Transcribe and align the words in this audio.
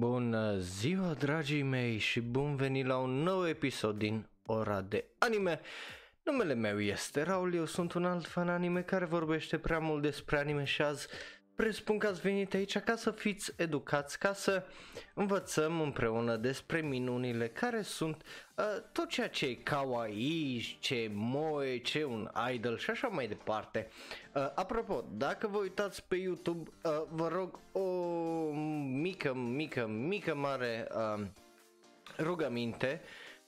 Bună 0.00 0.58
ziua, 0.58 1.14
dragii 1.14 1.62
mei, 1.62 1.98
și 1.98 2.20
bun 2.20 2.56
venit 2.56 2.86
la 2.86 2.96
un 2.96 3.10
nou 3.10 3.48
episod 3.48 3.98
din 3.98 4.28
Ora 4.46 4.80
de 4.80 5.04
Anime. 5.18 5.60
Numele 6.22 6.54
meu 6.54 6.80
este 6.80 7.22
Raul, 7.22 7.54
eu 7.54 7.64
sunt 7.64 7.92
un 7.92 8.04
alt 8.04 8.26
fan 8.26 8.48
anime 8.48 8.82
care 8.82 9.04
vorbește 9.04 9.58
prea 9.58 9.78
mult 9.78 10.02
despre 10.02 10.38
anime 10.38 10.64
și 10.64 10.82
azi 10.82 11.08
presupun 11.60 11.98
că 11.98 12.06
ați 12.06 12.20
venit 12.20 12.54
aici 12.54 12.78
ca 12.78 12.96
să 12.96 13.10
fiți 13.10 13.52
educați, 13.56 14.18
ca 14.18 14.32
să 14.32 14.62
învățăm 15.14 15.80
împreună 15.80 16.36
despre 16.36 16.80
minunile 16.80 17.48
care 17.48 17.82
sunt 17.82 18.22
uh, 18.56 18.64
tot 18.92 19.08
ceea 19.08 19.28
ce 19.28 19.46
e 19.46 19.54
kawaii, 19.54 20.76
ce 20.80 20.94
e 20.94 21.10
moe, 21.14 21.78
ce 21.78 21.98
e 21.98 22.04
un 22.04 22.30
idol 22.52 22.78
și 22.78 22.90
așa 22.90 23.08
mai 23.08 23.26
departe. 23.28 23.88
Uh, 24.34 24.50
apropo, 24.54 25.04
dacă 25.16 25.46
vă 25.46 25.58
uitați 25.58 26.04
pe 26.08 26.16
YouTube, 26.16 26.70
uh, 26.82 27.02
vă 27.08 27.28
rog 27.28 27.58
o 27.72 27.80
mică, 28.92 29.34
mică, 29.34 29.86
mică 29.86 30.34
mare 30.34 30.88
uh, 30.94 31.26
rugăminte 32.18 33.00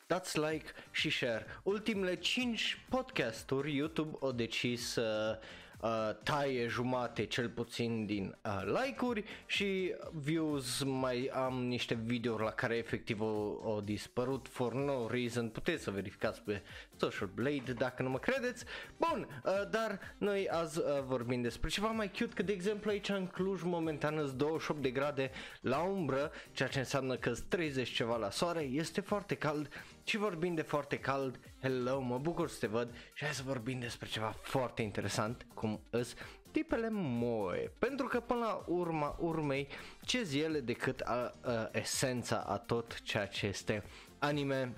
dați 0.07 0.39
like 0.39 0.71
și 0.91 1.11
share. 1.11 1.47
Ultimele 1.63 2.15
5 2.15 2.85
podcasturi 2.89 3.77
YouTube 3.77 4.17
au 4.21 4.33
decis 4.33 4.89
să 4.89 5.39
uh, 5.41 5.47
uh, 5.83 6.11
taie 6.23 6.67
jumate 6.67 7.25
cel 7.25 7.49
puțin 7.49 8.07
din 8.07 8.37
uh, 8.45 8.63
like-uri 8.65 9.25
și 9.47 9.95
views 10.13 10.83
mai 10.83 11.31
am 11.35 11.65
niște 11.65 11.95
videouri 11.95 12.43
la 12.43 12.51
care 12.51 12.77
efectiv 12.77 13.21
au, 13.21 13.63
au 13.65 13.81
dispărut 13.81 14.49
for 14.49 14.73
no 14.73 15.07
reason, 15.07 15.49
puteți 15.49 15.83
să 15.83 15.91
verificați 15.91 16.43
pe 16.43 16.63
Social 16.97 17.31
Blade 17.35 17.73
dacă 17.73 18.03
nu 18.03 18.09
mă 18.09 18.19
credeți. 18.19 18.65
Bun, 18.97 19.41
uh, 19.45 19.53
dar 19.71 19.99
noi 20.19 20.49
azi 20.49 20.79
uh, 20.79 20.85
vorbim 21.07 21.43
despre 21.43 21.69
ceva 21.69 21.89
mai 21.89 22.11
cute, 22.11 22.35
că 22.35 22.43
de 22.43 22.53
exemplu 22.53 22.91
aici 22.91 23.09
în 23.09 23.27
Cluj 23.27 23.63
momentan 23.63 24.15
sunt 24.19 24.33
28 24.33 24.83
de 24.83 24.91
grade 24.91 25.31
la 25.61 25.83
umbră, 25.83 26.31
ceea 26.53 26.69
ce 26.69 26.79
înseamnă 26.79 27.17
că 27.17 27.33
30 27.49 27.91
ceva 27.91 28.17
la 28.17 28.31
soare, 28.31 28.61
este 28.61 29.01
foarte 29.01 29.35
cald 29.35 29.69
și 30.05 30.17
vorbim 30.17 30.55
de 30.55 30.63
foarte 30.63 30.99
cald, 30.99 31.41
hello, 31.61 32.01
mă 32.01 32.19
bucur 32.19 32.49
să 32.49 32.59
te 32.59 32.67
văd 32.67 32.95
și 33.15 33.25
hai 33.25 33.35
să 33.35 33.43
vorbim 33.47 33.79
despre 33.79 34.09
ceva 34.09 34.35
foarte 34.43 34.83
interesant, 34.83 35.47
cum 35.55 35.81
îs 35.91 36.15
tipele 36.51 36.89
moe, 36.91 37.73
pentru 37.79 38.07
că 38.07 38.21
până 38.21 38.41
la 38.41 38.65
urma 38.67 39.17
urmei, 39.19 39.69
ce 40.01 40.23
zi 40.23 40.39
ele 40.39 40.61
decât 40.61 41.01
a, 41.01 41.33
a, 41.41 41.69
esența 41.73 42.37
a 42.37 42.59
tot 42.59 43.01
ceea 43.01 43.27
ce 43.27 43.47
este 43.47 43.85
anime. 44.19 44.73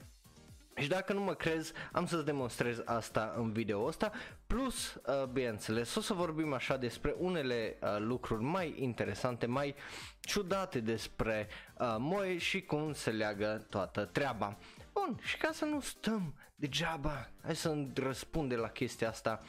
Și 0.77 0.89
dacă 0.89 1.13
nu 1.13 1.21
mă 1.21 1.35
crezi, 1.35 1.73
am 1.93 2.07
să-ți 2.07 2.25
demonstrez 2.25 2.83
asta 2.85 3.35
în 3.37 3.53
video 3.53 3.85
ăsta, 3.85 4.13
plus, 4.47 4.95
uh, 4.95 5.25
bineînțeles, 5.33 5.95
o 5.95 6.01
să 6.01 6.15
vorbim 6.15 6.53
așa 6.53 6.77
despre 6.77 7.15
unele 7.19 7.79
uh, 7.83 7.97
lucruri 7.99 8.43
mai 8.43 8.75
interesante, 8.79 9.47
mai 9.47 9.75
ciudate 10.21 10.81
despre 10.81 11.49
uh, 11.79 11.97
Moe 11.99 12.39
și 12.39 12.63
cum 12.63 12.93
se 12.93 13.11
leagă 13.11 13.67
toată 13.71 14.05
treaba. 14.05 14.57
Bun, 14.95 15.19
și 15.23 15.37
ca 15.37 15.53
să 15.53 15.65
nu 15.65 15.81
stăm 15.81 16.35
degeaba, 16.55 17.31
hai 17.43 17.57
să 17.57 17.87
răspunde 17.95 18.57
la 18.57 18.69
chestia 18.69 19.09
asta 19.09 19.41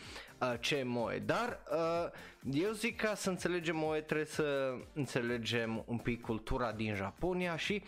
uh, 0.42 0.54
ce 0.60 0.76
e 0.76 0.84
Moe. 0.84 1.20
Dar 1.20 1.60
uh, 1.72 2.12
eu 2.52 2.72
zic 2.72 3.02
ca 3.02 3.16
să 3.16 3.30
înțelegem 3.30 3.76
Moe 3.76 4.02
trebuie 4.02 4.26
să 4.26 4.74
înțelegem 4.94 5.84
un 5.88 5.98
pic 5.98 6.22
cultura 6.22 6.72
din 6.72 6.96
Japonia 6.96 7.56
și 7.56 7.84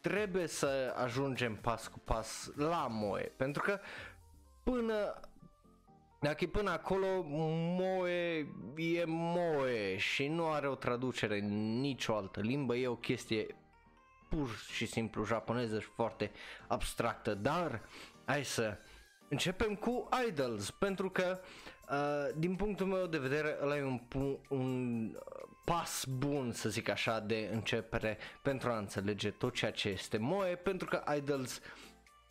trebuie 0.00 0.46
să 0.46 0.94
ajungem 0.96 1.56
pas 1.56 1.88
cu 1.88 1.98
pas 1.98 2.50
la 2.56 2.86
Moe. 2.90 3.32
Pentru 3.36 3.62
că 3.62 3.80
până 4.62 5.20
dacă 6.20 6.44
e 6.44 6.46
până 6.46 6.70
acolo, 6.70 7.06
Moe 7.78 8.46
e 8.76 9.04
Moe 9.06 9.96
și 9.96 10.28
nu 10.28 10.46
are 10.46 10.68
o 10.68 10.74
traducere 10.74 11.38
în 11.38 11.80
nicio 11.80 12.16
altă 12.16 12.40
limbă, 12.40 12.76
e 12.76 12.86
o 12.86 12.96
chestie 12.96 13.46
pur 14.30 14.48
și 14.72 14.86
simplu 14.86 15.24
japoneză 15.24 15.80
și 15.80 15.88
foarte 15.94 16.30
abstractă, 16.66 17.34
dar 17.34 17.82
hai 18.24 18.44
să 18.44 18.76
începem 19.28 19.74
cu 19.74 20.08
Idols, 20.28 20.70
pentru 20.70 21.10
că 21.10 21.40
uh, 21.90 22.34
din 22.36 22.56
punctul 22.56 22.86
meu 22.86 23.06
de 23.06 23.18
vedere 23.18 23.56
ăla 23.62 23.76
e 23.76 23.82
un, 23.82 24.00
un 24.48 25.16
pas 25.64 26.04
bun, 26.04 26.52
să 26.52 26.68
zic 26.68 26.88
așa, 26.88 27.20
de 27.20 27.48
începere 27.52 28.18
pentru 28.42 28.70
a 28.70 28.78
înțelege 28.78 29.30
tot 29.30 29.54
ceea 29.54 29.70
ce 29.70 29.88
este 29.88 30.18
moe, 30.18 30.54
pentru 30.54 30.88
că 30.88 31.02
Idols, 31.16 31.60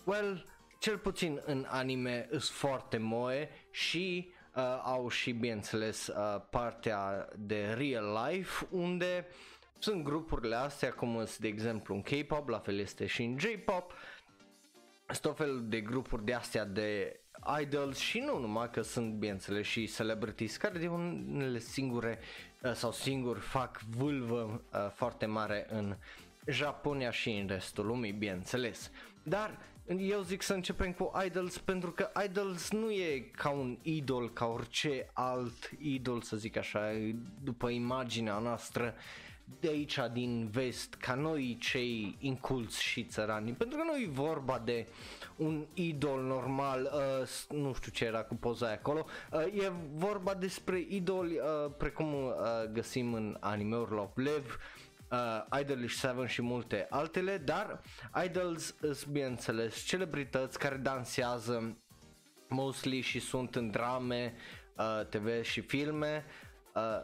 well, 0.03 0.45
cel 0.79 0.97
puțin 0.97 1.41
în 1.45 1.65
anime 1.69 2.27
sunt 2.29 2.43
foarte 2.43 2.97
moe 2.97 3.49
și 3.71 4.31
uh, 4.55 4.63
au 4.83 5.09
și, 5.09 5.31
bineînțeles, 5.31 6.07
uh, 6.07 6.41
partea 6.49 7.27
de 7.37 7.73
real 7.77 8.27
life, 8.27 8.67
unde 8.69 9.27
sunt 9.79 10.03
grupurile 10.03 10.55
astea, 10.55 10.93
cum 10.93 11.13
sunt, 11.13 11.37
de 11.37 11.47
exemplu, 11.47 11.95
în 11.95 12.01
K-pop, 12.01 12.47
la 12.47 12.59
fel 12.59 12.79
este 12.79 13.05
și 13.05 13.23
în 13.23 13.37
J-pop, 13.39 13.93
sunt 15.05 15.21
tot 15.21 15.37
fel 15.37 15.63
de 15.67 15.81
grupuri 15.81 16.25
de 16.25 16.33
astea 16.33 16.65
de 16.65 17.19
idols 17.61 17.97
și 17.97 18.19
nu 18.19 18.39
numai 18.39 18.69
că 18.69 18.81
sunt, 18.81 19.13
bineînțeles, 19.13 19.65
și 19.65 19.87
celebrities 19.87 20.57
care 20.57 20.79
de 20.79 20.87
unele 20.87 21.59
singure 21.59 22.19
uh, 22.61 22.73
sau 22.73 22.91
singuri 22.91 23.39
fac 23.39 23.81
vâlvă 23.97 24.61
uh, 24.73 24.89
foarte 24.93 25.25
mare 25.25 25.65
în 25.69 25.95
Japonia 26.47 27.11
și 27.11 27.29
în 27.29 27.47
restul 27.47 27.85
lumii, 27.85 28.11
bineînțeles. 28.11 28.91
Dar 29.23 29.57
eu 29.97 30.21
zic 30.21 30.41
să 30.41 30.53
începem 30.53 30.93
cu 30.93 31.11
Idols 31.25 31.57
pentru 31.57 31.91
că 31.91 32.09
Idols 32.25 32.71
nu 32.71 32.91
e 32.91 33.19
ca 33.19 33.49
un 33.49 33.77
idol, 33.81 34.33
ca 34.33 34.45
orice 34.45 35.09
alt 35.13 35.69
idol, 35.79 36.21
să 36.21 36.37
zic 36.37 36.57
așa, 36.57 36.91
după 37.43 37.69
imaginea 37.69 38.37
noastră 38.37 38.95
de 39.59 39.67
aici 39.67 39.99
din 40.13 40.49
vest, 40.51 40.93
ca 40.93 41.13
noi 41.13 41.57
cei 41.59 42.15
inculți 42.19 42.83
și 42.83 43.03
țărani, 43.03 43.51
pentru 43.51 43.77
că 43.77 43.83
nu 43.83 43.97
e 43.97 44.07
vorba 44.11 44.61
de 44.65 44.87
un 45.35 45.65
idol 45.73 46.21
normal, 46.21 46.91
uh, 46.93 47.57
nu 47.57 47.73
știu 47.73 47.91
ce 47.91 48.05
era 48.05 48.23
cu 48.23 48.35
poza 48.35 48.65
aia 48.65 48.75
acolo, 48.75 49.05
uh, 49.31 49.63
e 49.63 49.71
vorba 49.93 50.33
despre 50.33 50.85
idoli 50.89 51.37
uh, 51.37 51.71
precum 51.77 52.13
uh, 52.13 52.33
găsim 52.71 53.13
în 53.13 53.37
anime-uri 53.39 53.91
Love 53.91 54.11
Live, 54.15 54.49
uh, 55.11 55.59
Idolish 55.59 55.95
7 55.95 56.25
și 56.27 56.41
multe 56.41 56.87
altele, 56.89 57.37
dar 57.37 57.81
Idols 58.25 58.75
sunt 58.81 59.07
bineînțeles 59.07 59.83
celebrități 59.83 60.59
care 60.59 60.75
dansează 60.75 61.77
mostly 62.47 63.01
și 63.01 63.19
sunt 63.19 63.55
în 63.55 63.71
drame, 63.71 64.33
uh, 64.77 65.05
TV 65.05 65.43
și 65.43 65.61
filme, 65.61 66.25
uh, 66.27 66.48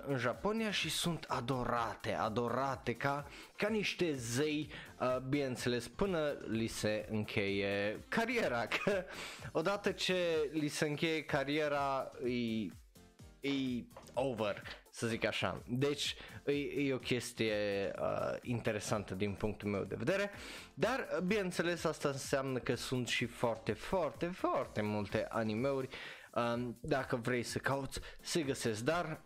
în 0.06 0.18
Japonia 0.18 0.72
și 0.72 0.90
sunt 0.90 1.26
adorate, 1.28 2.14
adorate 2.14 2.96
ca, 2.96 3.28
ca 3.56 3.68
niște 3.68 4.14
zei, 4.14 4.72
uh, 5.00 5.18
bineînțeles, 5.30 5.88
până 5.88 6.38
li 6.48 6.68
se 6.68 7.08
încheie 7.12 8.06
cariera. 8.08 8.68
Că 8.84 9.04
odată 9.52 9.92
ce 9.92 10.50
li 10.52 10.68
se 10.68 10.88
încheie 10.88 11.24
cariera, 11.24 12.12
e, 12.26 13.50
e 13.50 13.84
over, 14.14 14.62
să 14.90 15.08
zic 15.08 15.26
așa. 15.26 15.62
Deci 15.68 16.16
e, 16.46 16.52
e 16.88 16.94
o 16.94 16.98
chestie 16.98 17.56
uh, 18.00 18.38
interesantă 18.42 19.16
din 19.16 19.34
punctul 19.34 19.70
meu 19.70 19.84
de 19.84 19.96
vedere, 19.98 20.32
dar 20.74 21.08
bineînțeles 21.26 21.84
asta 21.84 22.10
înseamnă 22.10 22.60
că 22.60 22.76
sunt 22.76 23.08
și 23.08 23.26
foarte, 23.26 23.74
foarte, 23.74 24.26
foarte 24.26 24.82
multe 24.82 25.26
animeuri. 25.30 25.88
Uh, 26.34 26.68
dacă 26.80 27.16
vrei 27.16 27.44
să 27.44 27.58
cauți, 27.58 28.00
se 28.22 28.42
găsesc, 28.42 28.84
dar 28.84 29.22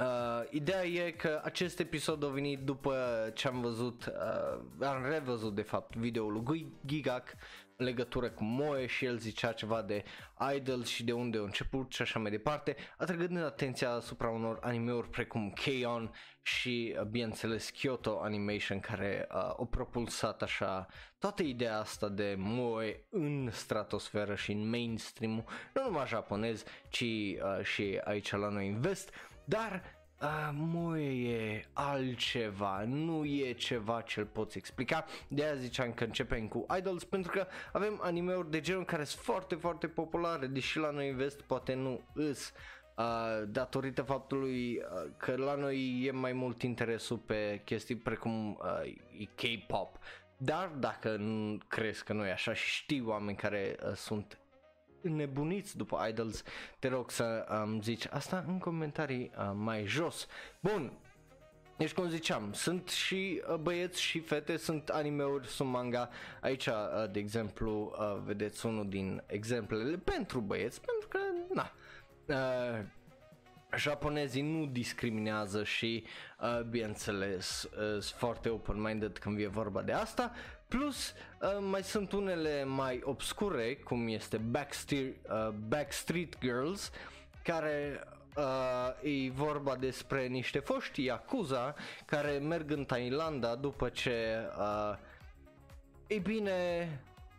Uh, 0.00 0.06
ideea 0.50 0.84
e 0.84 1.10
că 1.10 1.40
acest 1.44 1.78
episod 1.78 2.24
a 2.24 2.28
venit 2.28 2.58
după 2.58 2.94
ce 3.34 3.48
am 3.48 3.60
văzut, 3.60 4.06
uh, 4.06 4.86
am 4.86 5.04
revăzut 5.08 5.54
de 5.54 5.62
fapt 5.62 5.96
videoul 5.96 6.42
lui 6.46 6.72
Gigak 6.86 7.34
în 7.76 7.86
legătură 7.86 8.30
cu 8.30 8.44
Moe 8.44 8.86
și 8.86 9.04
el 9.04 9.18
zicea 9.18 9.52
ceva 9.52 9.82
de 9.82 10.04
idol 10.54 10.84
și 10.84 11.04
de 11.04 11.12
unde 11.12 11.38
a 11.38 11.42
început 11.42 11.92
și 11.92 12.02
așa 12.02 12.18
mai 12.18 12.30
departe, 12.30 12.76
atrăgând 12.96 13.44
atenția 13.44 13.90
asupra 13.90 14.28
unor 14.28 14.58
animeuri 14.62 15.08
precum 15.08 15.52
K-On! 15.52 16.10
și 16.42 16.96
uh, 16.98 17.04
bineînțeles 17.04 17.70
Kyoto 17.70 18.20
Animation 18.22 18.80
care 18.80 19.26
uh, 19.28 19.36
au 19.36 19.66
propulsat 19.66 20.42
așa 20.42 20.86
toată 21.18 21.42
ideea 21.42 21.78
asta 21.78 22.08
de 22.08 22.34
Moe 22.38 23.04
în 23.10 23.50
stratosferă 23.52 24.34
și 24.34 24.52
în 24.52 24.68
mainstream 24.68 25.46
nu 25.74 25.82
numai 25.84 26.06
japonez, 26.06 26.64
ci 26.88 27.00
uh, 27.00 27.62
și 27.62 28.00
aici 28.04 28.30
la 28.30 28.48
noi 28.48 28.68
în 28.68 28.80
vest, 28.80 29.10
dar 29.50 29.82
a, 30.18 30.50
moe 30.54 31.02
e 31.02 31.64
altceva, 31.72 32.84
nu 32.86 33.24
e 33.24 33.52
ceva 33.52 34.00
ce-l 34.00 34.26
poți 34.26 34.58
explica. 34.58 35.04
De 35.28 35.44
aia 35.44 35.54
ziceam 35.54 35.92
că 35.92 36.04
începem 36.04 36.48
cu 36.48 36.66
Idols 36.78 37.04
pentru 37.04 37.32
că 37.32 37.46
avem 37.72 38.00
animeuri 38.02 38.50
de 38.50 38.60
genul 38.60 38.84
care 38.84 39.04
sunt 39.04 39.22
foarte, 39.22 39.54
foarte 39.54 39.88
populare, 39.88 40.46
deși 40.46 40.78
la 40.78 40.90
noi 40.90 41.08
în 41.08 41.16
vest 41.16 41.40
poate 41.40 41.74
nu 41.74 42.00
îs. 42.14 42.52
Uh, 42.96 43.48
datorită 43.48 44.02
faptului 44.02 44.76
uh, 44.76 45.10
că 45.16 45.36
la 45.36 45.54
noi 45.54 46.02
e 46.04 46.10
mai 46.10 46.32
mult 46.32 46.62
interesul 46.62 47.16
pe 47.18 47.60
chestii 47.64 47.96
precum 47.96 48.58
uh, 48.60 49.26
K-pop. 49.34 49.98
Dar 50.36 50.68
dacă 50.68 51.16
nu 51.16 51.58
crezi 51.68 52.04
că 52.04 52.12
nu 52.12 52.26
e 52.26 52.32
așa 52.32 52.52
și 52.52 52.68
știi 52.68 53.02
oameni 53.06 53.36
care 53.36 53.76
uh, 53.82 53.92
sunt 53.94 54.39
înnebuniți 55.02 55.76
după 55.76 56.06
Idols, 56.08 56.42
te 56.78 56.88
rog 56.88 57.10
să 57.10 57.46
um, 57.64 57.82
zici 57.82 58.06
asta 58.10 58.44
în 58.46 58.58
comentarii 58.58 59.30
uh, 59.38 59.50
mai 59.54 59.84
jos. 59.86 60.26
Bun, 60.60 60.92
deci 61.80 61.92
cum 61.92 62.08
ziceam, 62.08 62.52
sunt 62.52 62.88
și 62.88 63.42
uh, 63.48 63.56
băieți 63.56 64.00
și 64.00 64.20
fete, 64.20 64.56
sunt 64.56 64.88
animeuri, 64.88 65.46
sunt 65.46 65.68
manga. 65.68 66.08
Aici, 66.40 66.66
uh, 66.66 66.74
de 67.10 67.18
exemplu, 67.18 67.92
uh, 67.98 68.22
vedeți 68.24 68.66
unul 68.66 68.88
din 68.88 69.22
exemplele 69.26 69.96
pentru 69.96 70.40
băieți, 70.40 70.80
pentru 70.80 71.08
că, 71.08 71.18
na, 71.54 71.72
japonezii 73.76 74.42
nu 74.42 74.66
discriminează 74.66 75.64
și, 75.64 76.04
bineînțeles, 76.68 77.68
sunt 77.90 78.04
foarte 78.04 78.48
open-minded 78.48 79.18
când 79.18 79.38
e 79.38 79.46
vorba 79.46 79.82
de 79.82 79.92
asta. 79.92 80.32
Plus, 80.68 81.14
mai 81.60 81.82
sunt 81.82 82.12
unele 82.12 82.64
mai 82.64 83.00
obscure, 83.04 83.74
cum 83.74 84.08
este 84.08 84.36
Backstreet, 84.36 85.16
Backstreet 85.68 86.38
Girls, 86.38 86.90
care 87.42 88.04
uh, 88.36 89.26
e 89.26 89.30
vorba 89.30 89.76
despre 89.76 90.26
niște 90.26 90.58
foști 90.58 91.04
Yakuza 91.04 91.74
care 92.06 92.38
merg 92.38 92.70
în 92.70 92.84
Thailanda 92.84 93.54
după 93.54 93.88
ce, 93.88 94.38
uh, 94.58 94.96
e 96.06 96.18
bine, 96.18 96.88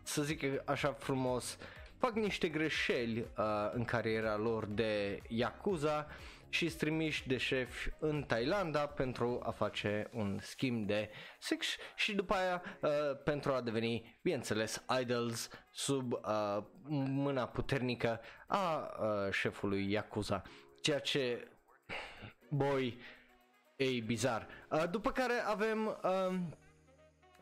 să 0.02 0.22
zic 0.22 0.42
așa 0.64 0.92
frumos, 0.92 1.58
fac 2.06 2.14
niște 2.14 2.48
greșeli 2.48 3.18
uh, 3.20 3.44
în 3.72 3.84
cariera 3.84 4.36
lor 4.36 4.66
de 4.66 5.22
Yakuza 5.28 6.06
și 6.48 6.68
strimiși 6.68 7.28
de 7.28 7.36
șefi 7.36 7.90
în 7.98 8.24
Thailanda 8.26 8.86
pentru 8.86 9.40
a 9.42 9.50
face 9.50 10.08
un 10.12 10.38
schimb 10.40 10.86
de 10.86 11.10
sex 11.38 11.66
și 11.96 12.14
după 12.14 12.34
aia 12.34 12.62
uh, 12.80 12.90
pentru 13.24 13.52
a 13.52 13.60
deveni, 13.60 14.18
bineînțeles, 14.22 14.84
idols 15.00 15.48
sub 15.70 16.12
uh, 16.12 16.58
mâna 16.88 17.46
puternică 17.46 18.20
a 18.46 18.90
uh, 19.00 19.32
șefului 19.32 19.90
Yakuza 19.90 20.42
ceea 20.80 20.98
ce, 20.98 21.48
boy, 22.50 22.98
e 23.76 24.00
bizar. 24.00 24.46
Uh, 24.70 24.84
după 24.90 25.10
care 25.10 25.34
avem, 25.46 25.86
uh, 25.86 26.34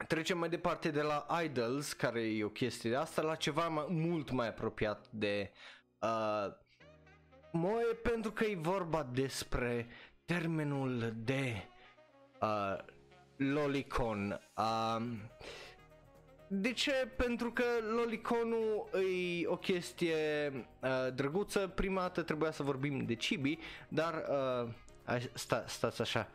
trecem 0.06 0.38
mai 0.38 0.49
departe 0.49 0.91
de 0.91 1.00
la 1.02 1.26
Idols, 1.44 1.93
care 1.93 2.20
e 2.20 2.44
o 2.44 2.49
chestie 2.49 2.91
de 2.91 2.97
asta, 2.97 3.23
la 3.23 3.35
ceva 3.35 3.69
mai, 3.69 3.87
mult 3.88 4.31
mai 4.31 4.49
apropiat 4.49 5.06
de 5.11 5.50
uh, 6.00 6.52
Moe, 7.52 7.85
pentru 8.02 8.32
că 8.32 8.44
e 8.44 8.56
vorba 8.56 9.08
despre 9.12 9.88
termenul 10.25 11.12
de 11.17 11.69
uh, 12.41 12.79
lolicon. 13.37 14.41
Uh, 14.56 15.02
de 16.49 16.73
ce? 16.73 17.12
Pentru 17.17 17.53
că 17.53 17.64
loliconul 17.94 18.88
e 19.43 19.46
o 19.46 19.56
chestie 19.56 20.17
uh, 20.82 21.14
drăguță. 21.14 21.69
Prima 21.69 22.00
dată 22.00 22.23
trebuia 22.23 22.50
să 22.50 22.62
vorbim 22.62 23.05
de 23.05 23.14
Chibi, 23.14 23.58
dar 23.88 24.25
uh, 24.29 24.70
sta, 25.32 25.64
stați 25.67 26.00
așa. 26.00 26.29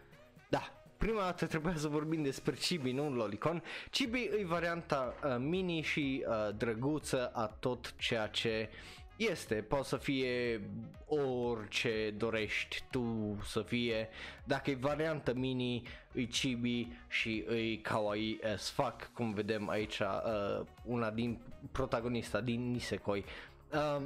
Da, 0.50 0.85
prima 0.98 1.22
dată 1.22 1.46
trebuia 1.46 1.76
să 1.76 1.88
vorbim 1.88 2.24
despre 2.24 2.54
Chibi, 2.54 2.92
nu 2.92 3.06
un 3.06 3.14
lolicon. 3.14 3.64
Chibi 3.92 4.30
e 4.40 4.46
varianta 4.46 5.14
uh, 5.24 5.36
mini 5.40 5.82
și 5.82 6.26
uh, 6.28 6.56
drăguță 6.58 7.32
a 7.34 7.48
tot 7.60 7.94
ceea 7.98 8.28
ce 8.28 8.70
este, 9.16 9.56
poate 9.56 9.88
să 9.88 9.98
fie 9.98 10.62
orice 11.08 12.14
dorești 12.18 12.84
tu 12.92 13.38
să 13.44 13.62
fie, 13.62 14.10
dacă 14.44 14.70
e 14.70 14.76
variantă 14.76 15.34
mini, 15.34 15.84
îi 16.14 16.28
chibi 16.28 16.88
și 17.08 17.44
îi 17.48 17.80
kawaii 17.82 18.40
as 18.54 18.70
fuck, 18.70 19.10
cum 19.14 19.34
vedem 19.34 19.70
aici 19.70 20.00
uh, 20.00 20.66
una 20.84 21.10
din 21.10 21.40
protagonista 21.72 22.42
din 22.42 22.72
Nisekoi. 22.72 23.26
Uh, 23.74 24.02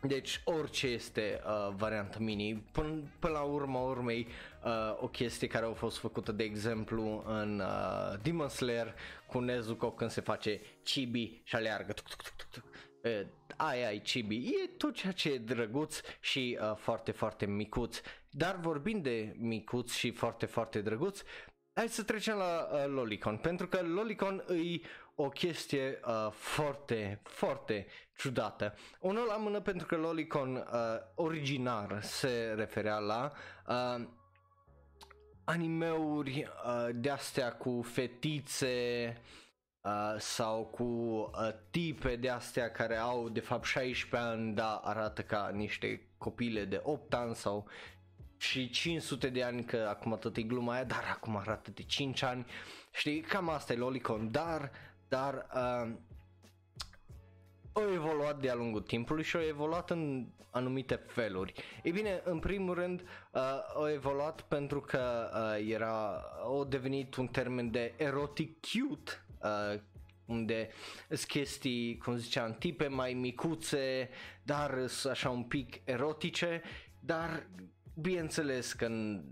deci 0.00 0.40
orice 0.44 0.86
este 0.86 1.40
uh, 1.46 1.74
varianta 1.76 2.18
mini, 2.18 2.64
până, 2.72 3.02
până 3.18 3.32
la 3.32 3.40
urma 3.40 3.80
urmei 3.80 4.26
uh, 4.64 4.96
o 5.00 5.08
chestie 5.08 5.46
care 5.46 5.66
a 5.66 5.72
fost 5.72 5.98
făcută 5.98 6.32
de 6.32 6.44
exemplu 6.44 7.24
în 7.26 7.60
uh, 7.60 8.20
Demon 8.22 8.48
Slayer 8.48 8.94
cu 9.26 9.38
Nezuko 9.38 9.90
când 9.90 10.10
se 10.10 10.20
face 10.20 10.60
chibi 10.82 11.40
și 11.44 11.54
aleargă 11.56 11.92
tuc, 11.92 12.06
tuc, 12.08 12.22
tuc, 12.22 12.34
tuc, 12.36 12.50
tuc. 12.50 12.64
Uh, 13.02 13.26
ai 13.56 13.86
ai 13.86 13.98
chibi, 13.98 14.36
e 14.36 14.66
tot 14.76 14.94
ceea 14.94 15.12
ce 15.12 15.32
e 15.32 15.38
drăguț 15.38 16.00
și 16.20 16.58
uh, 16.60 16.76
foarte 16.76 17.10
foarte 17.12 17.46
micuț, 17.46 18.00
dar 18.30 18.56
vorbind 18.60 19.02
de 19.02 19.34
micuț 19.38 19.92
și 19.92 20.10
foarte 20.10 20.46
foarte 20.46 20.80
drăguț, 20.80 21.22
hai 21.74 21.88
să 21.88 22.02
trecem 22.02 22.36
la 22.36 22.68
uh, 22.72 22.84
Lolicon, 22.86 23.36
pentru 23.36 23.68
că 23.68 23.82
Lolicon 23.82 24.44
e 24.48 24.80
o 25.14 25.28
chestie 25.28 26.00
uh, 26.06 26.30
foarte, 26.32 27.20
foarte 27.22 27.86
ciudată. 28.18 28.74
Unul 29.00 29.26
la 29.26 29.36
mână 29.36 29.60
pentru 29.60 29.86
că 29.86 29.96
Lolicon 29.96 30.54
uh, 30.56 30.62
originar 31.14 32.02
se 32.02 32.52
referea 32.56 32.98
la 32.98 33.32
uh, 33.68 34.06
animeuri 35.44 36.48
uh, 36.66 36.88
de 36.94 37.10
astea 37.10 37.52
cu 37.52 37.82
fetițe, 37.82 39.16
Uh, 39.88 40.14
sau 40.18 40.64
cu 40.64 40.82
uh, 40.82 41.48
tipe 41.70 42.16
de 42.16 42.28
astea 42.28 42.70
care 42.70 42.96
au 42.96 43.28
de 43.28 43.40
fapt 43.40 43.64
16 43.64 44.30
ani, 44.30 44.54
dar 44.54 44.80
arată 44.82 45.22
ca 45.22 45.50
niște 45.54 46.08
copile 46.18 46.64
de 46.64 46.80
8 46.82 47.14
ani 47.14 47.34
sau 47.34 47.66
și 48.36 48.70
500 48.70 49.28
de 49.28 49.42
ani, 49.42 49.64
că 49.64 49.86
acum 49.88 50.16
tot 50.20 50.36
e 50.36 50.42
gluma 50.42 50.72
aia, 50.72 50.84
dar 50.84 51.04
acum 51.10 51.36
arată 51.36 51.70
de 51.70 51.82
5 51.82 52.22
ani, 52.22 52.46
știi, 52.92 53.20
cam 53.20 53.48
asta 53.48 53.72
e 53.72 53.76
Lolicon, 53.76 54.30
dar, 54.30 54.70
dar 55.08 55.46
uh, 55.54 55.94
au 57.80 57.92
evoluat 57.92 58.40
de-a 58.40 58.54
lungul 58.54 58.80
timpului 58.80 59.24
și 59.24 59.36
au 59.36 59.42
evoluat 59.42 59.90
în 59.90 60.26
anumite 60.50 60.94
feluri. 60.94 61.52
Ei 61.82 61.92
bine, 61.92 62.20
în 62.24 62.38
primul 62.38 62.74
rând, 62.74 63.00
uh, 63.32 63.40
au 63.74 63.88
evoluat 63.90 64.40
pentru 64.40 64.80
că 64.80 65.30
uh, 65.32 65.70
era, 65.70 66.20
au 66.42 66.64
devenit 66.64 67.14
un 67.14 67.26
termen 67.26 67.70
de 67.70 67.94
erotic 67.96 68.56
cute, 68.60 69.12
uh, 69.42 69.80
unde 70.26 70.68
sunt 71.08 71.20
chestii, 71.20 71.98
cum 71.98 72.16
ziceam, 72.16 72.56
tipe 72.58 72.86
mai 72.86 73.12
micuțe, 73.12 74.10
dar 74.42 74.78
așa 75.10 75.30
un 75.30 75.42
pic 75.42 75.80
erotice, 75.84 76.62
dar 77.00 77.46
bineînțeles 77.94 78.72
că 78.72 78.84
în 78.84 79.24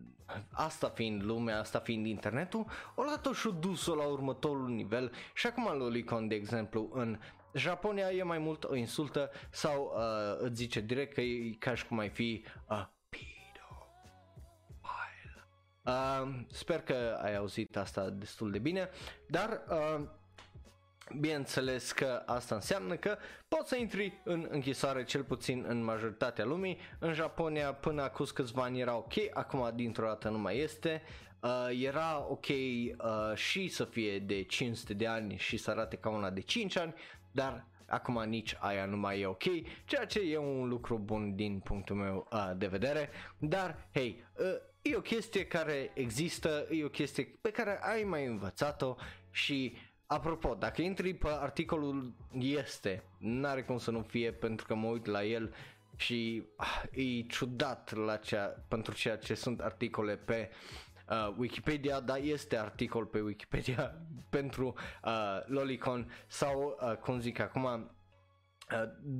asta 0.50 0.88
fiind 0.88 1.22
lumea, 1.22 1.58
asta 1.58 1.78
fiind 1.78 2.06
internetul, 2.06 2.66
o 2.94 3.02
luat-o 3.02 3.32
și-o 3.32 3.50
dus-o 3.50 3.94
la 3.94 4.04
următorul 4.04 4.68
nivel 4.68 5.12
și 5.34 5.46
acum 5.46 5.78
Lolicon, 5.78 6.28
de 6.28 6.34
exemplu, 6.34 6.90
în 6.92 7.18
Japonia 7.56 8.10
e 8.10 8.22
mai 8.22 8.38
mult 8.38 8.64
o 8.64 8.74
insultă 8.74 9.30
sau 9.50 9.92
uh, 9.96 10.38
îți 10.38 10.54
zice 10.54 10.80
direct 10.80 11.14
că 11.14 11.20
e 11.20 11.50
ca 11.58 11.74
și 11.74 11.86
cum 11.86 11.98
ai 11.98 12.08
fi 12.08 12.44
uh, 12.68 12.86
pedo. 13.08 13.90
Uh, 15.84 16.40
sper 16.50 16.80
că 16.80 17.18
ai 17.22 17.36
auzit 17.36 17.76
asta 17.76 18.10
destul 18.10 18.50
de 18.50 18.58
bine, 18.58 18.90
dar 19.28 19.62
uh, 19.68 20.04
Bineînțeles 21.20 21.92
că 21.92 22.22
asta 22.26 22.54
înseamnă 22.54 22.96
că 22.96 23.16
poți 23.48 23.68
să 23.68 23.76
intri 23.76 24.20
în 24.24 24.46
închisoare 24.50 25.04
cel 25.04 25.22
puțin 25.22 25.64
în 25.68 25.82
majoritatea 25.84 26.44
lumii. 26.44 26.78
În 26.98 27.12
Japonia 27.12 27.72
până 27.74 28.02
acum 28.02 28.26
câțiva 28.34 28.62
ani 28.62 28.80
era 28.80 28.96
ok, 28.96 29.12
acum 29.32 29.70
dintr-o 29.74 30.06
dată 30.06 30.28
nu 30.28 30.38
mai 30.38 30.58
este. 30.58 31.02
Uh, 31.40 31.68
era 31.82 32.26
ok 32.28 32.46
uh, 32.48 33.34
și 33.34 33.68
să 33.68 33.84
fie 33.84 34.18
de 34.18 34.42
500 34.42 34.94
de 34.94 35.06
ani 35.06 35.36
și 35.36 35.56
să 35.56 35.70
arate 35.70 35.96
ca 35.96 36.08
una 36.08 36.30
de 36.30 36.40
5 36.40 36.76
ani, 36.78 36.94
dar 37.36 37.66
acum 37.86 38.22
nici 38.22 38.56
aia 38.60 38.84
nu 38.84 38.96
mai 38.96 39.20
e 39.20 39.26
ok, 39.26 39.42
ceea 39.84 40.04
ce 40.06 40.20
e 40.20 40.38
un 40.38 40.68
lucru 40.68 40.98
bun 40.98 41.34
din 41.34 41.58
punctul 41.58 41.96
meu 41.96 42.28
uh, 42.32 42.50
de 42.56 42.66
vedere, 42.66 43.10
dar 43.38 43.88
hei, 43.92 44.24
uh, 44.38 44.46
e 44.82 44.96
o 44.96 45.00
chestie 45.00 45.46
care 45.46 45.90
există, 45.94 46.66
e 46.70 46.84
o 46.84 46.88
chestie 46.88 47.38
pe 47.40 47.50
care 47.50 47.78
ai 47.82 48.02
mai 48.02 48.26
învățat-o 48.26 48.96
și 49.30 49.76
Apropo, 50.08 50.54
dacă 50.54 50.82
intri 50.82 51.14
pe 51.14 51.28
articolul 51.28 52.12
este, 52.38 53.02
n-are 53.18 53.62
cum 53.62 53.78
să 53.78 53.90
nu 53.90 54.02
fie 54.02 54.32
pentru 54.32 54.66
că 54.66 54.74
mă 54.74 54.86
uit 54.86 55.06
la 55.06 55.24
el 55.24 55.54
și 55.96 56.42
ah, 56.56 56.82
e 56.90 57.22
ciudat 57.22 57.94
la 57.94 58.16
cea, 58.16 58.44
pentru 58.68 58.94
ceea 58.94 59.16
ce 59.16 59.34
sunt 59.34 59.60
articole 59.60 60.16
pe 60.16 60.50
uh, 60.50 60.85
Wikipedia, 61.36 62.00
dar 62.00 62.18
este 62.18 62.58
articol 62.58 63.06
pe 63.06 63.20
Wikipedia 63.20 63.94
pentru 64.30 64.74
uh, 65.04 65.12
Lolicon 65.46 66.12
sau, 66.26 66.78
uh, 66.80 66.96
cum 66.96 67.20
zic 67.20 67.38
acum, 67.38 67.64
uh, 67.64 67.88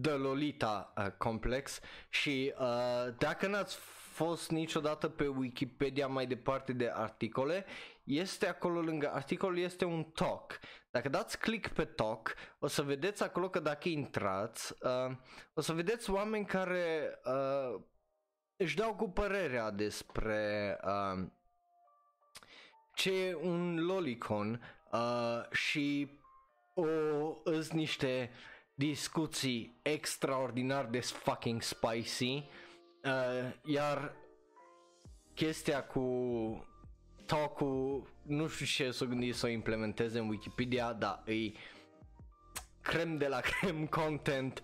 The 0.03 0.13
Lolita 0.13 0.93
uh, 0.97 1.07
Complex 1.19 1.81
și 2.09 2.55
uh, 2.59 3.15
dacă 3.19 3.47
n-ați 3.47 3.77
fost 4.17 4.51
niciodată 4.51 5.09
pe 5.09 5.27
Wikipedia 5.27 6.07
mai 6.07 6.27
departe 6.27 6.73
de 6.73 6.91
articole, 6.95 7.65
este 8.05 8.47
acolo 8.47 8.81
lângă 8.81 9.11
articol 9.13 9.59
este 9.59 9.85
un 9.85 10.05
talk. 10.05 10.59
Dacă 10.91 11.09
dați 11.09 11.39
click 11.39 11.73
pe 11.73 11.85
talk, 11.85 12.35
o 12.59 12.67
să 12.67 12.83
vedeți 12.83 13.23
acolo 13.23 13.49
că 13.49 13.61
dacă 13.61 13.89
intrați, 13.89 14.75
uh, 14.83 15.17
o 15.55 15.61
să 15.61 15.73
vedeți 15.73 16.11
oameni 16.11 16.47
care 16.47 17.19
uh, 17.25 17.81
își 18.57 18.77
dau 18.77 18.95
cu 18.95 19.11
părerea 19.11 19.71
despre 19.71 20.79
uh, 20.85 21.27
ce 22.97 23.13
e 23.13 23.35
un 23.35 23.85
lolicon 23.85 24.61
uh, 24.93 25.51
și 25.51 26.09
o 26.75 26.85
îs 27.45 27.71
niște 27.71 28.31
discuții 28.75 29.79
extraordinar 29.83 30.85
de 30.85 31.01
fucking 31.01 31.63
spicy 31.63 32.45
uh, 33.05 33.53
iar 33.65 34.17
chestia 35.35 35.85
cu 35.85 36.05
talk-ul, 37.27 38.07
nu 38.23 38.47
știu 38.47 38.67
ce 38.67 38.91
s-o 38.91 39.07
gândit 39.07 39.35
să 39.35 39.47
o 39.47 39.49
implementeze 39.49 40.19
în 40.19 40.29
Wikipedia, 40.29 40.93
dar 40.93 41.23
e 41.27 41.53
crem 42.81 43.17
de 43.17 43.27
la 43.27 43.41
crem 43.61 43.87
content 43.87 44.63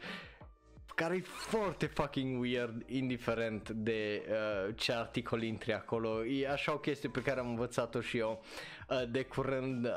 care 0.94 1.16
e 1.16 1.20
foarte 1.20 1.86
fucking 1.86 2.40
weird, 2.40 2.82
indiferent 2.88 3.70
de 3.70 4.26
uh, 4.28 4.74
ce 4.76 4.92
articol 4.92 5.42
intri 5.42 5.72
acolo. 5.72 6.24
E 6.24 6.48
așa 6.48 6.72
o 6.72 6.78
chestie 6.78 7.08
pe 7.08 7.22
care 7.22 7.40
am 7.40 7.48
învățat-o 7.48 8.00
și 8.00 8.18
eu 8.18 8.44
uh, 8.88 9.02
de 9.10 9.24
curând 9.24 9.84
uh, 9.84 9.90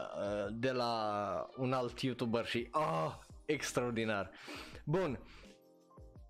de 0.51 0.71
la 0.71 1.49
un 1.57 1.73
alt 1.73 2.01
YouTuber 2.01 2.45
și 2.45 2.67
ah, 2.71 3.13
extraordinar. 3.45 4.31
Bun, 4.83 5.19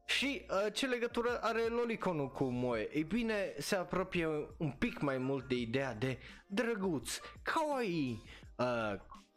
și 0.06 0.46
uh, 0.50 0.74
ce 0.74 0.86
legătură 0.88 1.40
are 1.42 1.62
Loliconul 1.62 2.32
cu 2.32 2.44
Moe? 2.44 2.96
Ei 2.96 3.04
bine, 3.04 3.54
se 3.58 3.76
apropie 3.76 4.28
un 4.58 4.72
pic 4.72 5.00
mai 5.00 5.18
mult 5.18 5.48
de 5.48 5.56
ideea 5.56 5.94
de 5.94 6.18
drăguț, 6.48 7.20
kawaii, 7.42 8.24
uh, 8.58 8.94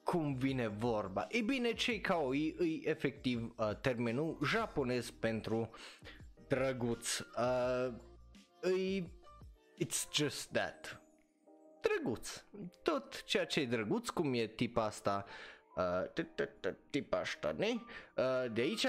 cum 0.08 0.34
vine 0.34 0.68
vorba. 0.68 1.26
Ei 1.30 1.42
bine, 1.42 1.72
cei 1.72 2.00
kawaii 2.00 2.54
îi 2.58 2.82
efectiv 2.84 3.54
uh, 3.56 3.76
termenul 3.80 4.38
japonez 4.44 5.10
pentru 5.10 5.70
drăguț. 6.46 7.18
Uh, 7.18 7.92
îi, 8.60 9.12
it's 9.84 10.12
just 10.12 10.52
that. 10.52 11.02
Drăguț. 11.80 12.44
Tot 12.82 13.24
ceea 13.24 13.44
ce 13.44 13.60
e 13.60 13.66
drăguț, 13.66 14.08
cum 14.08 14.34
e 14.34 14.46
tipa 14.46 14.84
asta 14.84 15.24
uh, 15.76 16.24
tipa 16.90 17.18
asta, 17.18 17.54
ne? 17.56 17.68
Uh, 17.68 18.52
de 18.52 18.60
aici, 18.60 18.86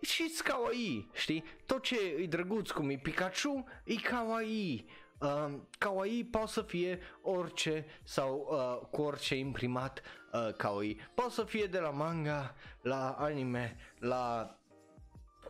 și 0.00 0.40
kawaii, 0.44 1.10
știi? 1.12 1.44
Tot 1.66 1.82
ce 1.82 1.96
e 2.18 2.26
drăguț 2.26 2.70
cum 2.70 2.90
e 2.90 2.96
Pikachu, 2.96 3.64
e 3.84 3.94
kawaii. 3.94 4.88
Uh, 5.20 5.54
kawaii 5.78 6.24
poate 6.24 6.50
să 6.50 6.62
fie 6.62 6.98
orice 7.22 7.86
sau 8.04 8.48
uh, 8.50 8.88
cu 8.90 9.02
orice 9.02 9.36
imprimat 9.36 10.02
uh, 10.32 10.54
kawaii. 10.56 11.00
Poate 11.14 11.32
să 11.32 11.44
fie 11.44 11.66
de 11.66 11.78
la 11.78 11.90
manga, 11.90 12.54
la 12.82 13.10
anime, 13.10 13.76
la 13.98 14.56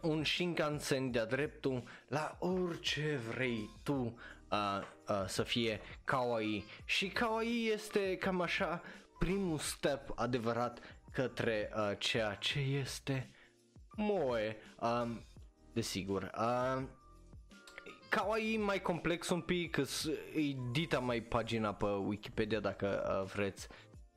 un 0.02 0.25
Shinkansen 0.25 1.11
de-a 1.11 1.25
dreptul, 1.25 1.82
la 2.08 2.37
orice 2.38 3.20
vrei 3.28 3.70
tu 3.82 4.18
uh, 4.50 4.80
uh, 5.08 5.25
să 5.26 5.42
fie 5.42 5.80
kawaii. 6.04 6.64
Și 6.85 7.08
kawaii 7.08 7.70
este 7.70 8.16
cam 8.16 8.40
așa 8.40 8.82
primul 9.18 9.58
step 9.58 10.12
adevărat 10.14 10.80
către 11.12 11.70
uh, 11.76 11.92
ceea 11.99 12.35
ce 12.35 12.58
este 12.58 13.30
moe, 13.96 14.56
um, 14.80 15.25
desigur. 15.73 16.30
Uh, 16.38 16.82
Kawaii 18.08 18.56
mai 18.56 18.82
complex 18.82 19.28
un 19.28 19.40
pic, 19.40 19.76
e 20.34 20.56
dita 20.72 20.98
mai 20.98 21.20
pagina 21.20 21.75
pe 21.75 21.86
Wikipedia 21.86 22.60
dacă 22.60 23.18
uh, 23.22 23.30
vreți 23.32 23.68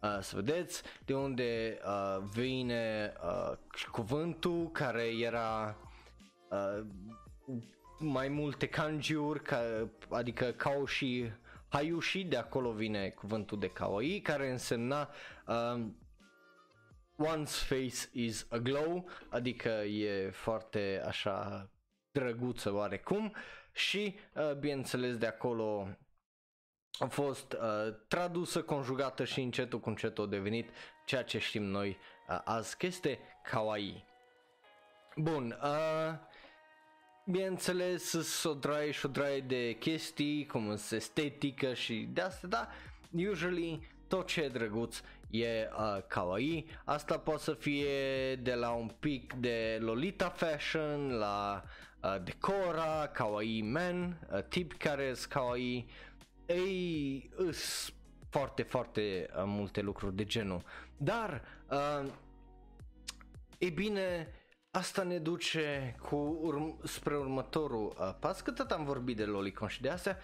uh, 0.02 0.18
să 0.22 0.36
vedeți 0.36 0.84
de 1.06 1.16
unde 1.16 1.80
uh, 1.86 2.24
vine 2.34 3.14
uh, 3.24 3.58
cuvântul 3.92 4.70
care 4.72 5.04
era 5.04 5.78
uh, 6.50 6.86
mai 8.00 8.28
multe 8.28 8.68
kanjiuri, 8.68 9.42
ca, 9.42 9.90
adică 10.10 10.46
kao 10.46 10.86
și 10.86 11.32
Hayushi, 11.70 12.24
de 12.24 12.38
acolo 12.38 12.72
vine 12.72 13.10
cuvântul 13.10 13.60
de 13.60 13.70
kawaii, 13.70 14.22
care 14.22 14.52
însemna 14.52 15.10
uh, 15.48 15.86
one's 17.18 17.68
face 17.68 18.10
is 18.12 18.48
a 18.50 18.58
glow, 18.58 19.10
adică 19.30 19.70
e 19.70 20.30
foarte 20.30 21.04
așa 21.08 21.70
drăguță 22.12 22.74
oarecum 22.74 23.34
și 23.80 24.16
uh, 24.34 24.54
bineînțeles 24.54 25.18
de 25.18 25.26
acolo 25.26 25.88
a 27.00 27.06
fost 27.06 27.54
uh, 27.54 27.94
tradusă, 28.08 28.62
conjugată 28.62 29.24
și 29.24 29.42
încetul 29.42 29.80
cu 29.80 29.90
încetul 29.90 30.24
a 30.24 30.28
devenit 30.28 30.70
ceea 31.06 31.24
ce 31.24 31.40
știm 31.40 31.64
noi 31.64 31.98
uh, 32.30 32.42
azi, 32.44 32.78
că 32.78 32.86
este 32.86 33.20
kawaii. 33.44 34.06
Bun, 35.16 35.60
uh, 35.64 36.14
bineînțeles 37.26 38.44
o 38.44 38.54
draie 38.54 38.92
și 38.92 39.06
o 39.06 39.10
draie 39.10 39.40
de 39.40 39.74
chestii, 39.74 40.46
cum 40.46 40.76
sunt 40.76 41.00
estetică 41.00 41.74
și 41.74 42.10
de 42.14 42.22
asta, 42.22 42.48
da, 42.48 42.68
usually 43.30 43.88
tot 44.08 44.28
ce 44.28 44.42
e 44.42 44.50
drăguț 44.50 45.02
e 45.30 45.70
uh, 45.78 46.04
kawaii. 46.08 46.66
Asta 46.86 47.20
poate 47.20 47.42
să 47.42 47.54
fie 47.54 48.36
de 48.36 48.54
la 48.54 48.72
un 48.72 48.92
pic 49.00 49.34
de 49.34 49.78
Lolita 49.82 50.30
Fashion 50.30 51.12
la 51.12 51.64
uh, 51.66 51.70
Decora, 52.24 53.08
kawaii 53.14 53.62
men, 53.62 54.28
uh, 54.34 54.44
tip 54.44 54.74
care 54.74 55.14
sunt 55.14 55.32
kawaii. 55.32 55.90
Ei, 56.46 57.30
îs 57.36 57.94
foarte, 58.30 58.64
foarte 58.64 59.30
uh, 59.36 59.44
multe 59.46 59.82
lucruri 59.82 60.16
de 60.16 60.24
genul. 60.24 60.64
Dar, 60.98 61.42
uh, 61.70 62.12
e 63.58 63.70
bine, 63.70 64.28
asta 64.72 65.04
ne 65.04 65.18
duce 65.18 65.96
cu 66.02 66.40
urm- 66.44 66.84
spre 66.84 67.18
următorul 67.18 67.96
uh, 68.00 68.16
pas, 68.20 68.42
că 68.42 68.52
tot 68.52 68.72
am 68.72 68.84
vorbit 68.84 69.18
de 69.18 69.26
Lolicon 69.26 69.68
și 69.68 69.82
de 69.82 69.90
astea, 69.90 70.18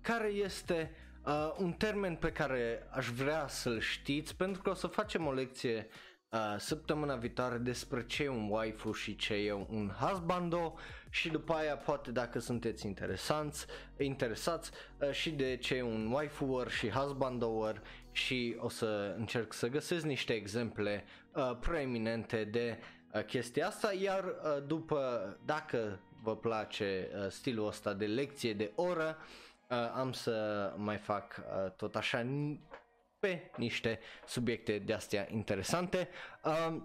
care 0.00 0.28
este 0.28 0.94
uh, 1.26 1.54
un 1.58 1.72
termen 1.72 2.16
pe 2.16 2.32
care 2.32 2.88
aș 2.90 3.08
vrea 3.08 3.48
să-l 3.48 3.80
știți, 3.80 4.36
pentru 4.36 4.62
că 4.62 4.70
o 4.70 4.74
să 4.74 4.86
facem 4.86 5.26
o 5.26 5.32
lecție 5.32 5.86
uh, 6.34 6.54
săptămâna 6.58 7.14
viitoare 7.14 7.56
despre 7.56 8.06
ce 8.06 8.22
e 8.22 8.28
un 8.28 8.48
waifu 8.50 8.92
și 8.92 9.16
ce 9.16 9.34
e 9.34 9.52
un 9.52 9.90
husbando 10.00 10.74
și 11.10 11.28
după 11.28 11.52
aia 11.52 11.76
poate 11.76 12.10
dacă 12.10 12.38
sunteți 12.38 12.86
interesanți, 12.86 13.66
interesați 13.98 14.70
uh, 14.98 15.10
și 15.10 15.30
de 15.30 15.56
ce 15.56 15.74
e 15.74 15.82
un 15.82 16.10
waifu 16.12 16.64
și 16.68 16.88
husbando 16.88 17.72
și 18.12 18.56
o 18.58 18.68
să 18.68 19.14
încerc 19.18 19.52
să 19.52 19.68
găsesc 19.68 20.04
niște 20.04 20.32
exemple 20.32 21.04
uh, 21.32 21.56
preeminente 21.60 22.44
de 22.44 22.78
uh, 23.14 23.24
chestia 23.24 23.66
asta, 23.66 23.92
iar 23.92 24.24
uh, 24.24 24.62
după, 24.66 25.36
dacă 25.44 25.98
vă 26.22 26.36
place 26.36 27.08
uh, 27.14 27.30
stilul 27.30 27.66
ăsta 27.66 27.92
de 27.92 28.06
lecție 28.06 28.54
de 28.54 28.72
oră, 28.74 29.16
uh, 29.68 29.76
am 29.94 30.12
să 30.12 30.72
mai 30.76 30.96
fac 30.96 31.36
uh, 31.38 31.70
tot 31.70 31.96
așa 31.96 32.26
pe 33.24 33.50
niște 33.56 33.98
subiecte 34.26 34.78
de 34.78 34.92
astea 34.92 35.28
interesante. 35.30 36.08
Uh, 36.44 36.76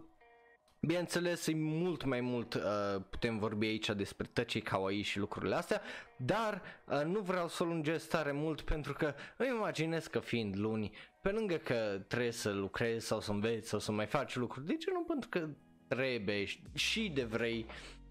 Bineînțeles, 0.82 1.48
e 1.48 1.56
mult 1.56 2.04
mai 2.04 2.22
mult 2.22 2.54
uh, 2.54 2.62
putem 3.10 3.38
vorbi 3.40 3.66
aici 3.66 3.90
despre 3.90 4.28
tăcii 4.34 4.62
kawaii 4.62 5.02
și 5.02 5.20
lucrurile 5.20 5.56
astea, 5.56 5.82
dar 6.18 6.62
uh, 6.86 7.02
nu 7.06 7.20
vreau 7.20 7.48
să 7.48 7.64
o 7.64 7.66
lungesc 7.66 8.10
tare 8.10 8.32
mult 8.32 8.62
pentru 8.62 8.94
că 8.94 9.14
îmi 9.38 9.50
imaginez 9.50 10.08
că 10.08 10.20
fiind 10.20 10.56
luni, 10.58 10.92
pe 11.22 11.30
lângă 11.30 11.56
că 11.56 12.02
trebuie 12.08 12.32
să 12.32 12.52
lucrezi 12.52 13.06
sau 13.06 13.20
să 13.20 13.32
înveți 13.32 13.70
sau 13.70 13.80
să 13.80 13.92
mai 13.92 14.06
faci 14.06 14.36
lucruri, 14.36 14.66
de 14.66 14.76
ce 14.76 14.92
nu? 14.92 15.04
Pentru 15.04 15.30
că 15.30 15.48
trebuie 15.88 16.46
și 16.74 17.12
de 17.14 17.24
vrei 17.24 17.66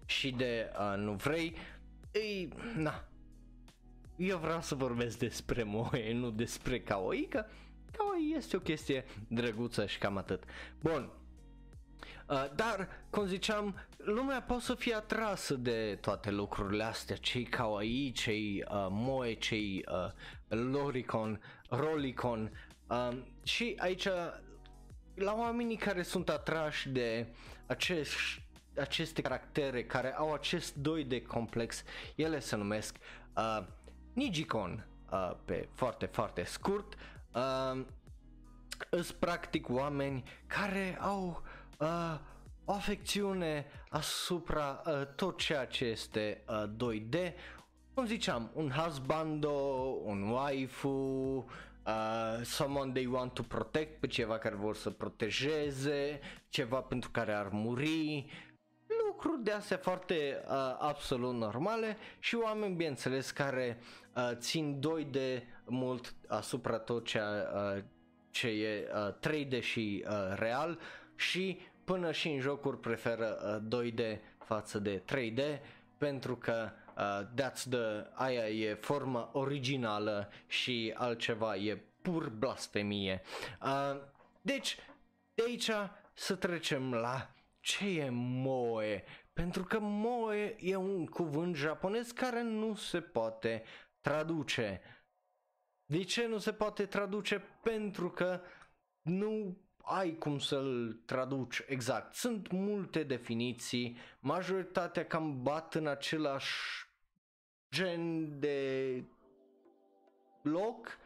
și 0.05 0.31
de 0.31 0.71
uh, 0.79 0.97
nu 0.97 1.13
vrei, 1.13 1.55
ei, 2.11 2.53
na, 2.75 3.09
eu 4.15 4.37
vreau 4.37 4.61
să 4.61 4.75
vorbesc 4.75 5.17
despre 5.17 5.63
moe, 5.63 6.13
nu 6.13 6.29
despre 6.29 6.79
kawaii, 6.79 7.27
că 7.27 7.45
kawaii 7.97 8.35
este 8.37 8.55
o 8.55 8.59
chestie 8.59 9.05
drăguță 9.27 9.85
și 9.85 9.97
cam 9.97 10.17
atât. 10.17 10.43
Bun, 10.81 11.11
Uh, 12.29 12.45
dar, 12.55 12.87
cum 13.09 13.25
ziceam, 13.25 13.75
lumea 13.97 14.41
poate 14.41 14.63
să 14.63 14.75
fie 14.75 14.93
atrasă 14.93 15.53
de 15.53 15.97
toate 16.01 16.31
lucrurile 16.31 16.83
astea, 16.83 17.15
cei 17.15 17.43
kawaii, 17.43 18.11
cei 18.11 18.63
uh, 18.71 18.87
moe, 18.89 19.33
cei 19.33 19.85
uh, 19.91 20.57
loricon, 20.57 21.41
rolicon 21.69 22.51
uh, 22.87 23.17
și 23.43 23.75
aici 23.77 24.07
la 25.15 25.33
oamenii 25.37 25.75
care 25.77 26.01
sunt 26.01 26.29
atrași 26.29 26.89
de 26.89 27.27
acești, 27.65 28.41
aceste 28.75 29.21
caractere 29.21 29.83
care 29.83 30.15
au 30.15 30.33
acest 30.33 30.75
doi 30.75 31.03
de 31.03 31.21
complex, 31.21 31.83
ele 32.15 32.39
se 32.39 32.55
numesc 32.55 32.95
uh, 33.35 33.65
Nijicon 34.13 34.87
uh, 35.11 35.31
pe 35.45 35.69
foarte, 35.73 36.05
foarte 36.05 36.43
scurt. 36.43 36.93
Uh, 36.93 36.99
sunt 38.91 39.11
practic 39.11 39.69
oameni 39.69 40.23
care 40.47 40.97
au 41.01 41.43
uh, 41.79 42.19
o 42.69 42.71
afecțiune 42.73 43.65
asupra 43.89 44.81
uh, 44.85 45.01
tot 45.15 45.37
ceea 45.37 45.65
ce 45.65 45.85
este 45.85 46.43
uh, 46.47 46.63
2D. 46.63 47.33
Cum 47.93 48.05
ziceam, 48.05 48.51
un 48.53 48.69
husbando, 48.69 49.51
un 50.03 50.29
waifu, 50.29 50.87
uh, 50.87 52.43
someone 52.43 52.91
they 52.91 53.05
want 53.05 53.33
to 53.33 53.43
protect, 53.43 53.99
pe 53.99 54.07
ceva 54.07 54.37
care 54.37 54.55
vor 54.55 54.75
să 54.75 54.89
protejeze, 54.89 56.19
ceva 56.49 56.81
pentru 56.81 57.09
care 57.11 57.33
ar 57.33 57.47
muri, 57.51 58.25
lucruri 59.07 59.43
de 59.43 59.51
astea 59.51 59.77
foarte 59.77 60.43
uh, 60.47 60.75
absolut 60.79 61.33
normale 61.33 61.97
și 62.19 62.35
oameni 62.35 62.75
bineînțeles 62.75 63.31
care 63.31 63.79
uh, 64.15 64.31
țin 64.33 64.79
2D 64.79 65.17
mult 65.65 66.13
asupra 66.27 66.79
tot 66.79 67.05
ceea 67.05 67.51
uh, 67.53 67.83
ce 68.31 68.47
e 68.47 68.87
uh, 68.93 69.29
3D 69.29 69.61
și 69.61 70.05
uh, 70.07 70.13
real 70.35 70.79
și 71.15 71.59
până 71.83 72.11
și 72.11 72.27
în 72.27 72.39
jocuri 72.39 72.79
preferă 72.79 73.61
uh, 73.71 73.81
2D 73.81 74.17
față 74.37 74.79
de 74.79 75.01
3D 75.01 75.59
pentru 75.97 76.35
că 76.35 76.69
uh, 76.97 77.21
that's 77.35 77.63
the, 77.69 78.07
aia 78.13 78.49
e 78.49 78.73
forma 78.73 79.29
originală 79.33 80.29
și 80.47 80.93
altceva 80.97 81.55
e 81.55 81.81
pur 82.01 82.29
blasfemie. 82.29 83.21
Uh, 83.61 84.01
deci, 84.41 84.77
de 85.33 85.43
aici 85.47 85.69
să 86.13 86.35
trecem 86.35 86.93
la 86.93 87.29
ce 87.69 87.85
e 87.85 88.09
moe, 88.09 89.03
pentru 89.33 89.63
că 89.63 89.79
moe 89.79 90.55
e 90.59 90.75
un 90.75 91.05
cuvânt 91.05 91.55
japonez 91.55 92.11
care 92.11 92.41
nu 92.41 92.75
se 92.75 93.01
poate 93.01 93.63
traduce. 94.01 94.81
De 95.85 96.03
ce 96.03 96.27
nu 96.27 96.37
se 96.37 96.53
poate 96.53 96.85
traduce? 96.85 97.43
Pentru 97.63 98.09
că 98.09 98.41
nu 99.01 99.57
ai 99.77 100.17
cum 100.17 100.39
să-l 100.39 101.01
traduci 101.05 101.63
exact. 101.67 102.13
Sunt 102.15 102.51
multe 102.51 103.03
definiții, 103.03 103.97
majoritatea 104.19 105.05
cam 105.05 105.43
bat 105.43 105.75
în 105.75 105.87
același 105.87 106.53
gen 107.71 108.39
de 108.39 109.03
loc, 110.41 110.97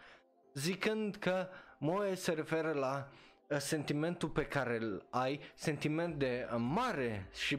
zicând 0.53 1.15
că 1.15 1.47
moe 1.77 2.15
se 2.15 2.31
referă 2.31 2.71
la 2.71 3.09
uh, 3.11 3.32
sentimentul 3.59 4.29
pe 4.29 4.45
care 4.45 4.77
îl 4.77 5.05
ai, 5.09 5.39
sentiment 5.53 6.15
de 6.15 6.47
uh, 6.51 6.55
mare 6.59 7.29
și 7.33 7.57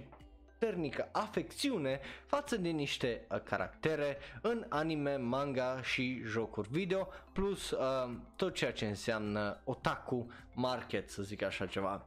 puternică 0.64 1.08
afecțiune 1.12 2.00
față 2.26 2.56
de 2.56 2.68
niște 2.68 3.26
uh, 3.30 3.40
caractere 3.40 4.18
în 4.42 4.66
anime, 4.68 5.16
manga 5.16 5.82
și 5.82 6.22
jocuri 6.24 6.68
video, 6.70 7.08
plus 7.32 7.70
uh, 7.70 8.10
tot 8.36 8.54
ceea 8.54 8.72
ce 8.72 8.86
înseamnă 8.86 9.60
otaku 9.64 10.26
market, 10.54 11.10
să 11.10 11.22
zic 11.22 11.42
așa 11.42 11.66
ceva. 11.66 12.06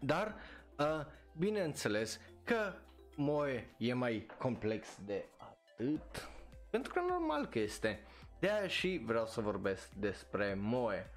Dar, 0.00 0.34
uh, 0.78 1.06
bineînțeles 1.38 2.20
că 2.44 2.72
Moe 3.16 3.74
e 3.78 3.92
mai 3.92 4.26
complex 4.38 4.88
de 5.04 5.24
atât, 5.36 6.28
pentru 6.70 6.92
că 6.92 7.00
normal 7.08 7.46
că 7.46 7.58
este. 7.58 8.00
De 8.38 8.50
aia 8.50 8.66
și 8.66 9.02
vreau 9.04 9.26
să 9.26 9.40
vorbesc 9.40 9.90
despre 9.90 10.56
Moe. 10.60 11.10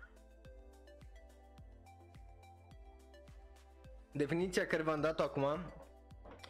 Definiția 4.17 4.67
care 4.67 4.81
v-am 4.81 5.01
dat-o 5.01 5.23
acum 5.23 5.45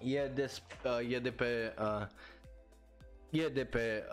e 0.04 0.28
de, 0.28 0.52
uh, 0.84 1.12
e 1.12 1.20
de 1.20 1.32
pe 1.32 1.74
uh, 1.80 2.08
e 3.30 3.48
de 3.48 3.66
pe 3.66 4.04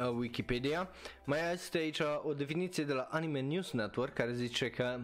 uh, 0.00 0.08
Wikipedia. 0.18 0.90
Mai 1.24 1.52
este 1.52 1.78
aici 1.78 2.00
o 2.22 2.34
definiție 2.34 2.84
de 2.84 2.92
la 2.92 3.08
Anime 3.10 3.40
News 3.40 3.72
Network 3.72 4.12
care 4.14 4.32
zice 4.32 4.70
că 4.70 5.00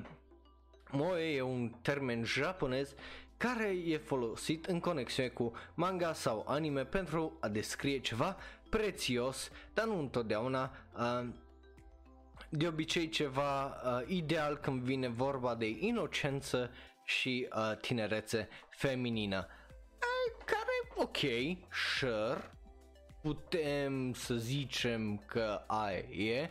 moe 0.91 1.35
e 1.35 1.43
un 1.43 1.75
termen 1.83 2.25
japonez 2.25 2.95
care 3.37 3.69
e 3.87 3.97
folosit 3.97 4.67
în 4.67 4.81
conexiune 4.81 5.29
cu 5.29 5.53
manga 5.75 6.13
sau 6.13 6.45
anime 6.49 6.85
pentru 6.85 7.37
a 7.41 7.49
descrie 7.49 7.99
ceva 7.99 8.37
prețios, 8.71 9.51
dar 9.73 9.87
nu 9.87 9.99
întotdeauna 9.99 10.71
uh, 10.97 11.29
de 12.49 12.67
obicei 12.67 13.09
ceva 13.09 13.65
uh, 13.67 14.09
ideal 14.09 14.57
când 14.57 14.81
vine 14.83 15.09
vorba 15.09 15.55
de 15.55 15.69
inocență 15.69 16.71
și 17.05 17.49
uh, 17.57 17.77
tinerețe 17.81 18.49
feminină 18.69 19.49
care, 20.45 21.07
ok, 21.07 21.19
sure, 21.73 22.51
putem 23.21 24.13
să 24.13 24.35
zicem 24.35 25.23
că 25.27 25.63
aia 25.67 25.99
e, 25.99 26.51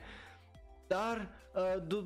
dar 0.87 1.29
uh, 1.89 2.03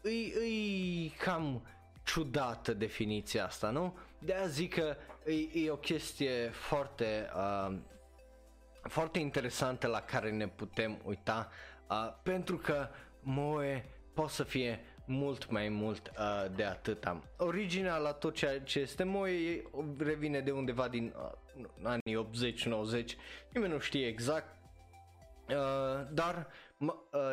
îi, 0.00 0.32
îi 0.38 1.14
cam 1.18 1.66
ciudată 2.04 2.74
definiția 2.74 3.44
asta, 3.44 3.70
nu? 3.70 3.98
De 4.18 4.34
a 4.34 4.46
zic 4.46 4.74
că 4.74 4.96
e, 5.24 5.64
e 5.64 5.70
o 5.70 5.76
chestie 5.76 6.48
foarte, 6.48 7.30
uh, 7.36 7.76
foarte 8.82 9.18
interesantă 9.18 9.86
la 9.86 10.00
care 10.00 10.30
ne 10.30 10.48
putem 10.48 10.98
uita, 11.04 11.50
uh, 11.90 12.12
pentru 12.22 12.56
că 12.56 12.88
Moe 13.20 13.84
poate 14.14 14.32
să 14.32 14.42
fie 14.42 14.80
mult 15.08 15.50
mai 15.50 15.68
mult 15.68 16.12
uh, 16.18 16.56
de 16.56 16.64
atâta. 16.64 17.22
Originea 17.36 17.96
la 17.96 18.12
tot 18.12 18.34
ceea 18.34 18.60
ce 18.60 18.80
este 18.80 19.04
Moe 19.04 19.62
revine 19.98 20.40
de 20.40 20.50
undeva 20.50 20.88
din 20.88 21.14
uh, 21.16 21.64
anii 21.82 22.28
80-90, 23.02 23.04
nimeni 23.52 23.72
nu 23.72 23.78
știe 23.78 24.06
exact, 24.06 24.56
uh, 25.48 26.06
dar 26.12 26.46
uh, 26.78 26.90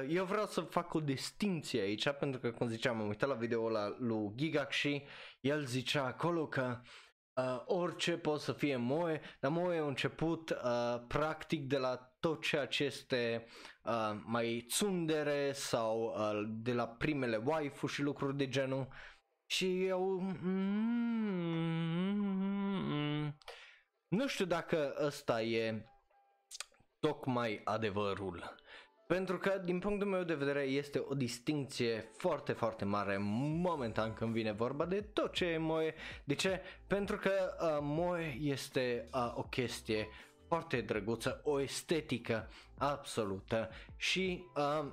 eu 0.10 0.26
vreau 0.26 0.46
să 0.46 0.62
fac 0.62 0.94
o 0.94 1.00
distinție 1.00 1.82
aici 1.82 2.10
pentru 2.10 2.40
că 2.40 2.52
cum 2.52 2.68
ziceam 2.68 3.02
am 3.02 3.08
uitat 3.08 3.30
la 3.30 3.36
video 3.36 3.70
la 3.70 3.96
lui 4.00 4.32
Gigac 4.36 4.72
și 4.72 5.04
el 5.42 5.66
zicea 5.66 6.06
acolo 6.06 6.48
că 6.48 6.78
uh, 6.82 6.88
orice 7.66 8.18
poate 8.18 8.42
să 8.42 8.54
fie 8.54 8.76
Moe, 8.76 9.22
dar 9.40 9.52
Moe 9.52 9.78
a 9.78 9.86
început 9.86 10.50
uh, 10.50 10.58
practic 11.08 11.68
de 11.68 11.78
la 11.78 11.96
tot 12.20 12.42
ceea 12.42 12.66
ce 12.66 12.84
este 12.84 13.46
uh, 13.84 14.12
mai 14.26 14.66
tsundere 14.68 15.52
sau 15.52 16.16
uh, 16.18 16.42
de 16.48 16.74
la 16.74 16.88
primele 16.88 17.42
waifu 17.46 17.88
și 17.88 18.02
lucruri 18.02 18.38
de 18.38 18.48
genul. 18.48 18.88
Și 19.46 19.86
eu... 19.86 20.20
Mm, 20.20 21.06
nu 24.08 24.28
știu 24.28 24.46
dacă 24.46 24.96
ăsta 25.00 25.42
e 25.42 25.86
tocmai 27.00 27.62
adevărul. 27.64 28.56
Pentru 29.08 29.38
că, 29.38 29.62
din 29.64 29.80
punctul 29.80 30.08
meu 30.08 30.24
de 30.24 30.34
vedere, 30.34 30.62
este 30.62 31.04
o 31.08 31.14
distinție 31.14 32.12
foarte, 32.18 32.52
foarte 32.52 32.86
mare 32.86 33.18
momentan 33.18 34.14
când 34.14 34.34
vine 34.34 34.52
vorba 34.52 34.86
de 34.86 35.02
tot 35.02 35.34
ce 35.34 35.46
e 35.46 35.58
Moe. 35.58 35.94
De 36.24 36.34
ce? 36.34 36.62
Pentru 36.88 37.18
că 37.18 37.32
uh, 37.62 37.78
Moe 37.82 38.38
este 38.40 39.10
uh, 39.14 39.34
o 39.36 39.44
chestie 39.44 40.08
foarte 40.48 40.82
drăguță, 40.82 41.42
o 41.44 41.62
estetică 41.62 42.50
absolută 42.78 43.70
și 43.96 44.44
uh, 44.56 44.86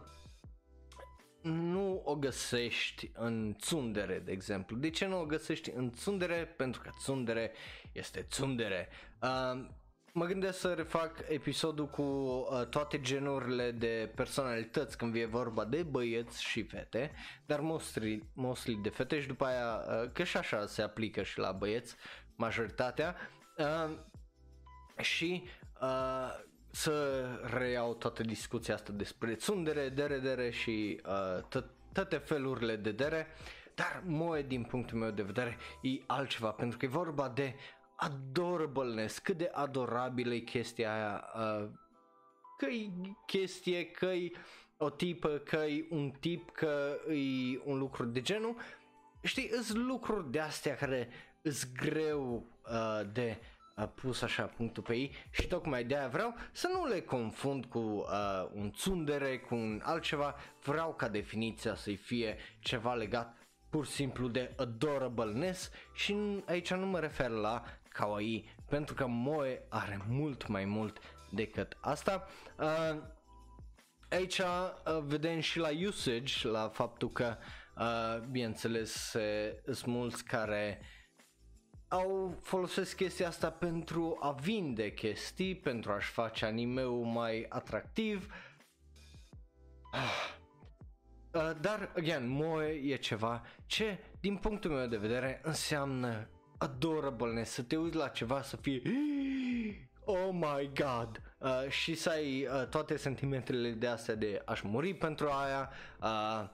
nu 1.43 2.03
o 2.05 2.17
găsești 2.17 3.11
în 3.15 3.55
tsundere, 3.59 4.19
de 4.19 4.33
exemplu. 4.33 4.77
De 4.77 4.91
ce 4.91 5.07
nu 5.07 5.21
o 5.21 5.27
găsești 5.27 5.71
în 5.71 5.91
tsundere? 5.91 6.55
Pentru 6.57 6.81
că 6.81 6.91
tsundere 6.99 7.53
este 7.93 8.21
tsundere. 8.21 8.89
Uh, 9.23 9.67
mă 10.13 10.25
gândesc 10.25 10.59
să 10.59 10.73
refac 10.73 11.25
episodul 11.29 11.87
cu 11.87 12.03
uh, 12.03 12.67
toate 12.67 13.01
genurile 13.01 13.71
de 13.71 14.13
personalități 14.15 14.97
când 14.97 15.13
vine 15.13 15.27
vorba 15.27 15.65
de 15.65 15.83
băieți 15.83 16.43
și 16.43 16.63
fete, 16.63 17.13
dar 17.47 17.61
mostly, 17.61 18.23
mostly 18.35 18.75
de 18.75 18.89
fete 18.89 19.21
și 19.21 19.27
după 19.27 19.45
aia, 19.45 19.85
uh, 19.87 20.11
că 20.13 20.25
și 20.25 20.37
așa 20.37 20.67
se 20.67 20.83
aplică 20.83 21.23
și 21.23 21.39
la 21.39 21.53
băieți 21.53 21.97
majoritatea. 22.37 23.17
Uh, 23.57 23.97
și 24.99 25.45
uh, 25.81 26.41
să 26.71 27.27
reiau 27.43 27.95
toată 27.95 28.23
discuția 28.23 28.75
asta 28.75 28.93
despre 28.93 29.35
tsundere, 29.35 29.89
dere, 29.89 30.19
dere 30.19 30.51
și 30.51 31.01
uh, 31.07 31.63
toate 31.93 32.17
felurile 32.17 32.77
de 32.77 32.93
dere, 32.93 33.27
dar 33.75 34.03
moe 34.07 34.43
din 34.43 34.63
punctul 34.63 34.99
meu 34.99 35.11
de 35.11 35.23
vedere 35.23 35.57
e 35.83 35.89
altceva 36.07 36.51
pentru 36.51 36.79
că 36.79 36.85
e 36.85 36.89
vorba 36.89 37.29
de 37.29 37.55
adorableness, 38.03 39.19
cât 39.19 39.37
de 39.37 39.51
adorabilă 39.53 40.35
e 40.35 40.39
chestia 40.39 40.95
aia, 40.95 41.25
uh, 41.35 41.69
că 42.59 42.67
e 42.67 42.91
chestie, 43.27 43.91
că 43.91 44.07
e 44.07 44.31
o 44.77 44.91
tipă, 44.91 45.29
că 45.29 45.57
e 45.57 45.87
un 45.91 46.11
tip, 46.11 46.51
că 46.51 46.99
e 47.09 47.61
un 47.65 47.79
lucru 47.79 48.05
de 48.05 48.21
genul, 48.21 48.57
știi, 49.23 49.49
sunt 49.63 49.85
lucruri 49.85 50.31
de 50.31 50.41
astea 50.41 50.75
care 50.75 51.09
îs 51.43 51.73
greu 51.73 52.47
uh, 52.71 53.01
de 53.13 53.39
a 53.75 53.87
pus 53.87 54.23
așa 54.23 54.43
punctul 54.43 54.83
pe 54.83 54.95
ei 54.95 55.13
și 55.31 55.47
tocmai 55.47 55.85
de 55.85 55.97
aia 55.97 56.09
vreau 56.09 56.35
să 56.53 56.69
nu 56.73 56.87
le 56.87 57.01
confund 57.01 57.65
cu 57.65 57.79
uh, 57.79 58.51
un 58.55 58.71
tsundere, 58.71 59.39
cu 59.39 59.55
un 59.55 59.81
altceva, 59.85 60.35
vreau 60.63 60.95
ca 60.95 61.09
definiția 61.09 61.75
să-i 61.75 61.97
fie 61.97 62.37
ceva 62.61 62.95
legat 62.95 63.37
pur 63.71 63.87
și 63.87 63.93
simplu 63.93 64.29
de 64.29 64.55
adorableness 64.57 65.71
și 65.93 66.17
aici 66.47 66.73
nu 66.73 66.87
mă 66.87 66.99
refer 66.99 67.29
la 67.29 67.63
kawaii 67.93 68.55
pentru 68.69 68.95
că 68.95 69.07
Moe 69.07 69.63
are 69.69 70.05
mult 70.09 70.47
mai 70.47 70.65
mult 70.65 70.99
decât 71.31 71.77
asta. 71.81 72.27
Uh, 72.59 73.03
aici 74.11 74.39
uh, 74.39 74.99
vedem 75.03 75.41
și 75.41 75.59
la 75.59 75.69
usage, 75.87 76.49
la 76.49 76.69
faptul 76.69 77.09
că 77.09 77.37
uh, 77.77 78.27
bineînțeles 78.31 79.17
sunt 79.65 79.85
mulți 79.87 80.25
care 80.25 80.79
uh, 80.81 80.87
au 81.93 82.39
folosesc 82.43 82.97
chestia 82.97 83.29
asta 83.29 83.51
pentru 83.51 84.17
a 84.21 84.31
vinde 84.31 84.93
chestii, 84.93 85.55
pentru 85.57 85.93
a-și 85.93 86.11
face 86.11 86.45
anime-ul 86.45 87.05
mai 87.05 87.47
atractiv. 87.49 88.35
Uh, 91.33 91.51
dar, 91.61 91.93
again, 91.97 92.29
moe 92.29 92.67
e 92.67 92.97
ceva 92.97 93.43
ce, 93.67 93.99
din 94.21 94.37
punctul 94.37 94.71
meu 94.71 94.87
de 94.87 94.97
vedere, 94.97 95.41
înseamnă 95.43 96.29
adorableness, 96.63 97.53
să 97.53 97.63
te 97.63 97.77
uiți 97.77 97.97
la 97.97 98.09
ceva 98.09 98.43
să 98.43 98.57
fie 98.57 98.83
oh 100.05 100.31
my 100.33 100.71
god. 100.75 101.23
Uh, 101.39 101.69
și 101.69 101.95
să 101.95 102.11
ai 102.11 102.47
uh, 102.47 102.67
toate 102.69 102.97
sentimentele 102.97 103.71
de 103.71 103.87
astea 103.87 104.15
de 104.15 104.43
aș 104.45 104.61
muri 104.61 104.95
pentru 104.95 105.29
aia, 105.29 105.71
uh, 106.01 106.49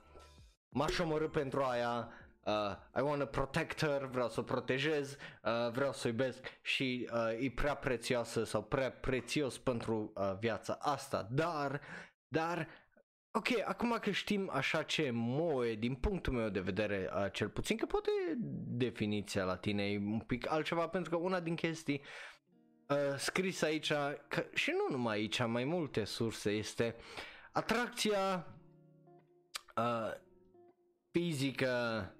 m-aș 0.69 0.99
omorâ 0.99 1.29
pentru 1.29 1.63
aia, 1.63 2.09
uh, 2.43 2.77
I 2.97 3.01
want 3.01 3.19
to 3.19 3.27
protect 3.27 3.85
her, 3.85 4.05
vreau 4.05 4.29
să 4.29 4.41
o 4.41 4.43
protejez, 4.43 5.17
uh, 5.45 5.71
vreau 5.73 5.93
să 5.93 6.03
o 6.05 6.09
iubesc 6.11 6.59
și 6.63 7.09
uh, 7.13 7.45
e 7.45 7.51
prea 7.55 7.75
prețioasă 7.75 8.45
sau 8.45 8.63
prea 8.63 8.91
prețios 8.91 9.59
pentru 9.59 10.13
uh, 10.15 10.33
viața 10.41 10.79
asta, 10.81 11.29
dar, 11.31 11.81
dar 12.29 12.69
ok, 13.39 13.49
acum 13.65 13.99
că 14.01 14.11
știm 14.11 14.51
așa 14.53 14.83
ce 14.83 15.11
moe, 15.13 15.75
din 15.75 15.95
punctul 15.95 16.33
meu 16.33 16.49
de 16.49 16.61
vedere, 16.61 17.11
uh, 17.15 17.33
cel 17.33 17.49
puțin, 17.49 17.77
că 17.77 17.87
poate 17.87 18.11
definiția 18.67 19.45
la 19.45 19.57
tine 19.57 19.91
e 19.91 19.99
un 19.99 20.21
pic 20.21 20.51
altceva, 20.51 20.89
pentru 20.89 21.11
că 21.11 21.17
una 21.17 21.41
din 21.41 21.55
chestii 21.55 22.01
uh, 22.89 23.17
scris 23.17 23.63
aici, 23.63 23.93
că, 24.29 24.47
și 24.55 24.71
nu 24.71 24.97
numai 24.97 25.17
aici, 25.17 25.47
mai 25.47 25.65
multe 25.65 26.05
surse, 26.05 26.51
este 26.51 26.95
atracția 27.53 28.47
uh, 29.77 30.13
fizică 31.11 32.13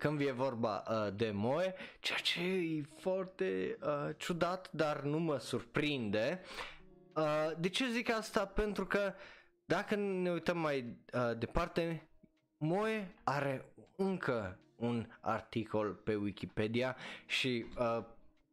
când 0.00 0.18
vine 0.18 0.32
vorba 0.32 0.82
uh, 0.88 1.12
de 1.14 1.30
moe, 1.30 1.74
ceea 2.00 2.18
ce 2.18 2.40
e 2.42 2.82
foarte 2.96 3.78
uh, 3.82 4.10
ciudat, 4.16 4.68
dar 4.72 5.00
nu 5.00 5.18
mă 5.18 5.38
surprinde. 5.38 6.40
Uh, 7.14 7.50
de 7.58 7.68
ce 7.68 7.88
zic 7.90 8.10
asta? 8.10 8.46
Pentru 8.46 8.86
că 8.86 9.14
dacă 9.70 9.94
ne 9.94 10.30
uităm 10.30 10.58
mai 10.58 10.96
uh, 11.12 11.30
departe, 11.38 12.08
Moe 12.58 13.14
are 13.24 13.72
încă 13.96 14.58
un 14.76 15.06
articol 15.20 15.92
pe 15.92 16.14
Wikipedia 16.14 16.96
și 17.26 17.66
uh, 17.78 18.04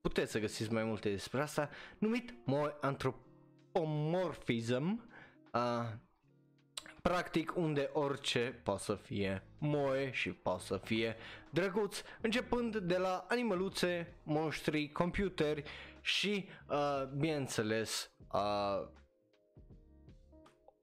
puteți 0.01 0.32
să 0.32 0.39
găsiți 0.39 0.73
mai 0.73 0.84
multe 0.84 1.10
despre 1.10 1.41
asta, 1.41 1.69
numit 1.97 2.34
Moe 2.45 2.75
Anthropomorphism, 2.82 5.10
uh, 5.53 5.86
practic 7.01 7.56
unde 7.56 7.89
orice 7.93 8.60
poate 8.63 8.84
să 8.84 8.95
fie 8.95 9.43
moe 9.58 10.12
și 10.12 10.32
poate 10.32 10.63
să 10.63 10.77
fie 10.77 11.15
drăguț, 11.49 12.01
începând 12.21 12.77
de 12.77 12.97
la 12.97 13.25
animăluțe, 13.30 14.15
monștri, 14.23 14.91
computeri 14.91 15.63
și, 16.01 16.47
uh, 16.69 17.03
bineînțeles, 17.17 18.12
uh, 18.34 18.88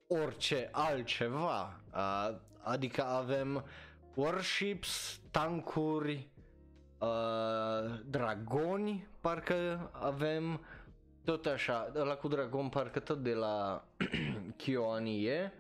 orice 0.07 0.69
altceva. 0.73 1.81
Uh, 1.95 2.37
adică 2.63 3.05
avem 3.05 3.65
warships, 4.15 5.21
tancuri, 5.31 6.29
uh, 6.99 8.01
dragoni, 8.07 9.09
parcă 9.21 9.91
avem 9.93 10.61
tot 11.25 11.47
așa, 11.47 11.91
la 11.93 12.15
cu 12.15 12.29
dragon 12.29 12.69
parcă 12.69 13.01
tot 13.01 13.23
de 13.23 13.35
la 13.35 13.85
Kyoani 14.57 15.25
e. 15.25 15.53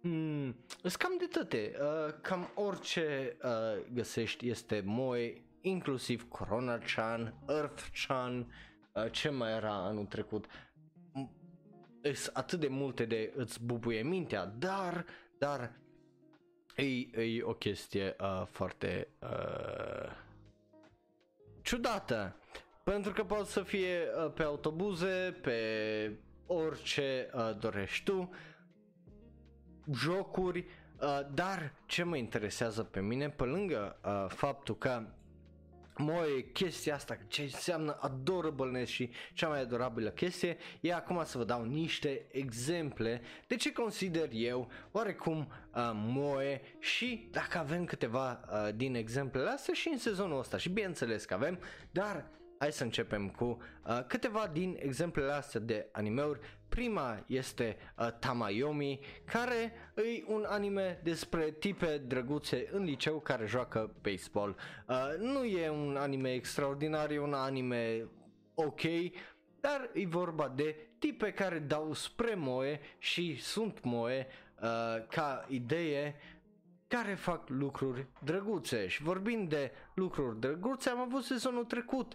Hmm, 0.00 0.56
cam 0.98 1.16
de 1.18 1.26
toate, 1.26 1.72
uh, 1.80 2.14
cam 2.20 2.50
orice 2.54 3.36
uh, 3.42 3.84
găsești 3.92 4.48
este 4.48 4.82
moi, 4.84 5.42
inclusiv 5.60 6.28
Corona-chan, 6.28 7.34
Earth-chan, 7.48 8.52
uh, 8.92 9.10
ce 9.10 9.28
mai 9.28 9.52
era 9.52 9.72
anul 9.72 10.04
trecut, 10.04 10.46
sunt 12.12 12.36
atât 12.36 12.60
de 12.60 12.68
multe 12.68 13.04
de 13.04 13.32
îți 13.36 13.64
bubuie 13.64 14.02
mintea, 14.02 14.44
dar, 14.44 15.04
dar 15.38 15.72
e, 16.76 16.84
e 17.22 17.42
o 17.42 17.54
chestie 17.54 18.16
uh, 18.20 18.46
foarte 18.46 19.08
uh, 19.18 20.10
ciudată. 21.62 22.36
Pentru 22.84 23.12
că 23.12 23.24
poate 23.24 23.44
să 23.50 23.62
fie 23.62 23.98
uh, 24.24 24.32
pe 24.32 24.42
autobuze, 24.42 25.38
pe 25.42 25.58
orice 26.46 27.30
uh, 27.34 27.50
dorești 27.58 28.04
tu, 28.04 28.30
jocuri, 29.92 30.58
uh, 31.00 31.20
dar 31.34 31.74
ce 31.86 32.02
mă 32.02 32.16
interesează 32.16 32.82
pe 32.82 33.00
mine, 33.00 33.30
pe 33.30 33.44
lângă 33.44 33.98
uh, 34.04 34.24
faptul 34.28 34.76
că 34.76 35.02
Moe, 35.96 36.40
chestia 36.52 36.94
asta, 36.94 37.18
ce 37.26 37.42
înseamnă 37.42 37.98
adorableness 38.00 38.90
și 38.90 39.10
cea 39.32 39.48
mai 39.48 39.60
adorabilă 39.60 40.10
chestie, 40.10 40.56
e 40.80 40.94
acum 40.94 41.24
să 41.24 41.38
vă 41.38 41.44
dau 41.44 41.64
niște 41.64 42.26
exemple 42.30 43.20
de 43.46 43.56
ce 43.56 43.72
consider 43.72 44.28
eu 44.32 44.70
oarecum 44.92 45.38
uh, 45.74 45.90
Moe 45.94 46.60
și 46.78 47.28
dacă 47.30 47.58
avem 47.58 47.84
câteva 47.84 48.40
uh, 48.50 48.74
din 48.74 48.94
exemplele 48.94 49.50
astea 49.50 49.74
și 49.74 49.88
în 49.88 49.98
sezonul 49.98 50.38
ăsta 50.38 50.56
și 50.56 50.68
bineînțeles 50.68 51.24
că 51.24 51.34
avem, 51.34 51.58
dar 51.90 52.30
hai 52.58 52.72
să 52.72 52.82
începem 52.82 53.28
cu 53.28 53.44
uh, 53.86 54.04
câteva 54.06 54.50
din 54.52 54.76
exemplele 54.78 55.32
astea 55.32 55.60
de 55.60 55.88
animeuri. 55.92 56.40
Prima 56.74 57.24
este 57.26 57.76
uh, 57.98 58.08
Tamayomi, 58.18 59.00
care 59.24 59.72
e 59.96 60.24
un 60.26 60.44
anime 60.48 61.00
despre 61.02 61.50
tipe 61.50 61.98
drăguțe 61.98 62.68
în 62.70 62.84
liceu 62.84 63.20
care 63.20 63.46
joacă 63.46 63.94
baseball. 64.02 64.56
Uh, 64.88 64.96
nu 65.18 65.44
e 65.44 65.68
un 65.68 65.96
anime 65.96 66.32
extraordinar, 66.32 67.10
e 67.10 67.18
un 67.18 67.32
anime 67.32 68.08
ok, 68.54 68.80
dar 69.60 69.90
e 69.92 70.06
vorba 70.06 70.48
de 70.48 70.76
tipe 70.98 71.32
care 71.32 71.58
dau 71.58 71.92
spre 71.92 72.34
moe 72.34 72.80
și 72.98 73.36
sunt 73.40 73.82
moe 73.82 74.26
uh, 74.62 75.06
ca 75.08 75.46
idee 75.48 76.16
care 76.88 77.14
fac 77.14 77.48
lucruri 77.48 78.06
drăguțe 78.22 78.86
și 78.86 79.02
vorbind 79.02 79.48
de 79.48 79.72
lucruri 79.94 80.40
drăguțe 80.40 80.90
am 80.90 81.00
avut 81.00 81.22
sezonul 81.24 81.64
trecut 81.64 82.14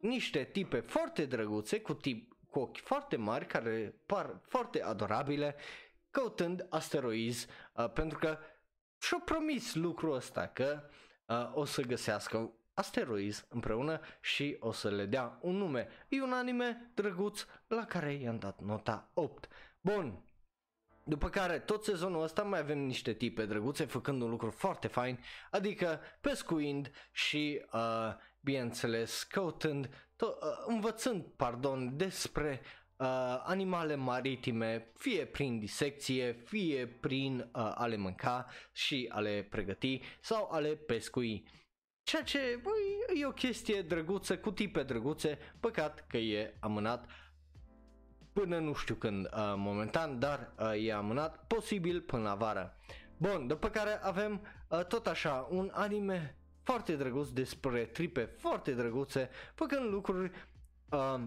niște 0.00 0.48
tipe 0.52 0.80
foarte 0.80 1.24
drăguțe 1.24 1.80
cu, 1.80 1.94
tip, 1.94 2.29
cu 2.50 2.58
ochi 2.58 2.78
foarte 2.80 3.16
mari 3.16 3.46
care 3.46 3.94
par 4.06 4.40
foarte 4.42 4.82
adorabile 4.82 5.56
căutând 6.10 6.66
asteroizi 6.68 7.46
uh, 7.72 7.90
pentru 7.92 8.18
că 8.18 8.38
și-au 9.00 9.20
promis 9.20 9.74
lucrul 9.74 10.14
ăsta 10.14 10.46
că 10.46 10.82
uh, 11.26 11.50
o 11.54 11.64
să 11.64 11.82
găsească 11.82 12.50
asteroizi 12.74 13.44
împreună 13.48 14.00
și 14.20 14.56
o 14.60 14.72
să 14.72 14.88
le 14.88 15.06
dea 15.06 15.38
un 15.40 15.56
nume. 15.56 15.88
E 16.08 16.22
un 16.22 16.32
anime 16.32 16.90
drăguț 16.94 17.44
la 17.66 17.84
care 17.84 18.12
i-am 18.12 18.38
dat 18.38 18.60
nota 18.60 19.10
8. 19.14 19.48
Bun, 19.80 20.24
după 21.04 21.28
care 21.28 21.58
tot 21.58 21.84
sezonul 21.84 22.22
ăsta 22.22 22.42
mai 22.42 22.58
avem 22.58 22.78
niște 22.78 23.12
tipe 23.12 23.46
drăguțe 23.46 23.84
făcând 23.84 24.22
un 24.22 24.30
lucru 24.30 24.50
foarte 24.50 24.86
fain, 24.86 25.18
adică 25.50 26.00
pescuind 26.20 26.90
și 27.12 27.64
uh, 27.72 28.14
bineînțeles, 28.40 29.22
căutând, 29.22 30.09
to- 30.20 30.36
uh, 30.40 30.64
învățând, 30.66 31.24
pardon, 31.36 31.96
despre 31.96 32.60
uh, 32.96 33.06
animale 33.44 33.94
maritime, 33.94 34.92
fie 34.96 35.26
prin 35.26 35.58
disecție, 35.58 36.32
fie 36.32 36.86
prin 36.86 37.38
uh, 37.38 37.72
a 37.74 37.86
le 37.86 37.96
mânca 37.96 38.46
și 38.72 39.10
a 39.12 39.20
le 39.20 39.46
pregăti 39.50 40.00
sau 40.20 40.52
a 40.52 40.58
le 40.58 40.68
pescui. 40.68 41.48
Ceea 42.02 42.22
ce 42.22 42.60
băi, 42.62 43.20
e 43.20 43.26
o 43.26 43.30
chestie 43.30 43.82
drăguță, 43.82 44.38
cu 44.38 44.50
tipe 44.52 44.82
drăguțe, 44.82 45.38
păcat 45.60 46.06
că 46.06 46.16
e 46.16 46.56
amânat 46.60 47.08
până 48.32 48.58
nu 48.58 48.74
știu 48.74 48.94
când 48.94 49.24
uh, 49.24 49.30
momentan, 49.56 50.18
dar 50.18 50.52
uh, 50.58 50.86
e 50.86 50.92
amânat, 50.92 51.44
posibil 51.46 52.00
până 52.00 52.22
la 52.22 52.34
vară. 52.34 52.76
Bun, 53.16 53.46
după 53.46 53.68
care 53.68 53.98
avem 54.02 54.40
uh, 54.68 54.84
tot 54.84 55.06
așa 55.06 55.48
un 55.50 55.70
anime 55.72 56.39
foarte 56.70 56.96
drăguț 56.96 57.28
despre 57.28 57.84
tripe 57.84 58.20
foarte 58.38 58.72
drăguțe, 58.72 59.30
făcând 59.54 59.90
lucruri 59.90 60.30
uh, 60.90 61.20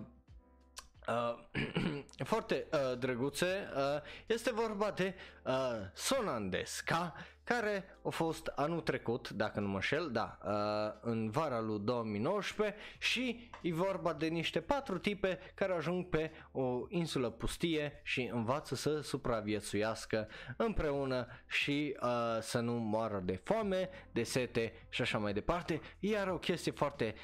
uh, 1.08 2.04
foarte 2.32 2.68
uh, 2.72 2.98
drăguțe. 3.00 3.70
Uh, 3.76 4.02
este 4.26 4.52
vorba 4.54 4.92
de 4.92 5.16
uh, 5.44 5.54
Sonandesca, 5.94 7.14
care 7.44 7.86
a 8.06 8.10
fost 8.10 8.48
anul 8.48 8.82
trecut, 8.82 9.30
dacă 9.30 9.60
nu 9.60 9.68
mă 9.68 9.80
șel, 9.80 10.10
da, 10.12 10.38
uh, 10.46 11.00
în 11.02 11.30
vara 11.30 11.60
lui 11.60 11.80
2019 11.80 12.76
și 13.00 13.50
e 13.62 13.74
vorba 13.74 14.14
de 14.14 14.26
niște 14.26 14.62
patru 14.62 14.98
tipe 14.98 15.40
care 15.56 15.74
ajung 15.74 16.10
pe 16.10 16.32
o 16.52 16.86
insulă 16.90 17.30
pustie 17.30 18.02
și 18.04 18.30
învață 18.34 18.76
să 18.76 19.02
supraviețuiască 19.02 20.28
împreună 20.58 21.28
și 21.48 21.98
uh, 22.02 22.38
să 22.42 22.60
nu 22.60 22.74
moară 22.74 23.22
de 23.26 23.40
foame, 23.44 23.90
de 24.12 24.24
sete 24.24 24.74
și 24.90 25.02
așa 25.02 25.18
mai 25.18 25.34
departe. 25.34 25.82
Iar 26.00 26.28
o 26.28 26.38
chestie 26.38 26.72
foarte 26.72 27.16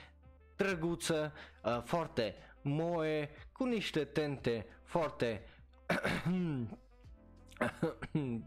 drăguță, 0.56 1.34
uh, 1.64 1.82
foarte 1.84 2.36
moe, 2.62 3.30
cu 3.52 3.64
niște 3.64 4.04
tente 4.04 4.66
foarte 4.84 5.44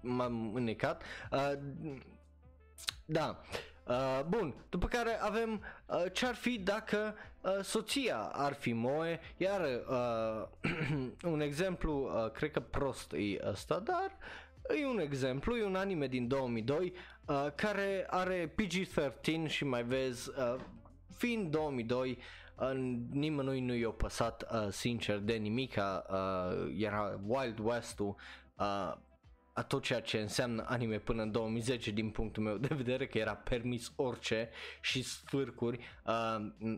m-am 0.00 0.54
înnecat. 0.54 1.02
Uh, 1.30 1.52
da. 3.04 3.40
Uh, 3.86 4.20
bun, 4.28 4.54
după 4.68 4.86
care 4.86 5.20
avem 5.20 5.62
uh, 5.86 6.04
ce 6.12 6.26
ar 6.26 6.34
fi 6.34 6.58
dacă 6.58 7.14
uh, 7.40 7.58
soția 7.62 8.30
ar 8.32 8.54
fi 8.54 8.72
moe, 8.72 9.20
iar 9.36 9.60
uh, 9.88 10.70
un 11.32 11.40
exemplu, 11.40 12.02
uh, 12.02 12.30
cred 12.30 12.50
că 12.50 12.60
prost 12.60 13.12
e 13.12 13.48
ăsta, 13.48 13.78
dar 13.78 14.16
e 14.80 14.86
un 14.86 14.98
exemplu, 14.98 15.56
e 15.56 15.64
un 15.64 15.76
anime 15.76 16.06
din 16.06 16.28
2002 16.28 16.92
uh, 17.26 17.46
care 17.54 18.06
are 18.10 18.54
PG-13 18.54 19.46
și 19.46 19.64
mai 19.64 19.82
vezi, 19.82 20.28
uh, 20.28 20.56
fiind 21.16 21.50
2002, 21.50 22.18
uh, 22.62 23.00
nimănui 23.10 23.60
nu 23.60 23.74
i-a 23.74 23.90
păsat 23.90 24.44
uh, 24.52 24.68
sincer 24.70 25.18
de 25.18 25.34
nimica, 25.34 26.06
uh, 26.10 26.74
era 26.78 27.20
Wild 27.26 27.58
West-ul, 27.58 28.14
uh, 28.56 28.94
a 29.54 29.62
tot 29.62 29.82
ceea 29.82 30.00
ce 30.00 30.18
înseamnă 30.18 30.64
anime 30.66 30.98
până 30.98 31.22
în 31.22 31.30
2010 31.30 31.90
din 31.90 32.10
punctul 32.10 32.42
meu 32.42 32.56
de 32.56 32.74
vedere 32.74 33.06
că 33.06 33.18
era 33.18 33.34
permis 33.34 33.92
orice 33.96 34.50
și 34.80 35.02
sfârcuri 35.02 35.78
uh, 36.06 36.72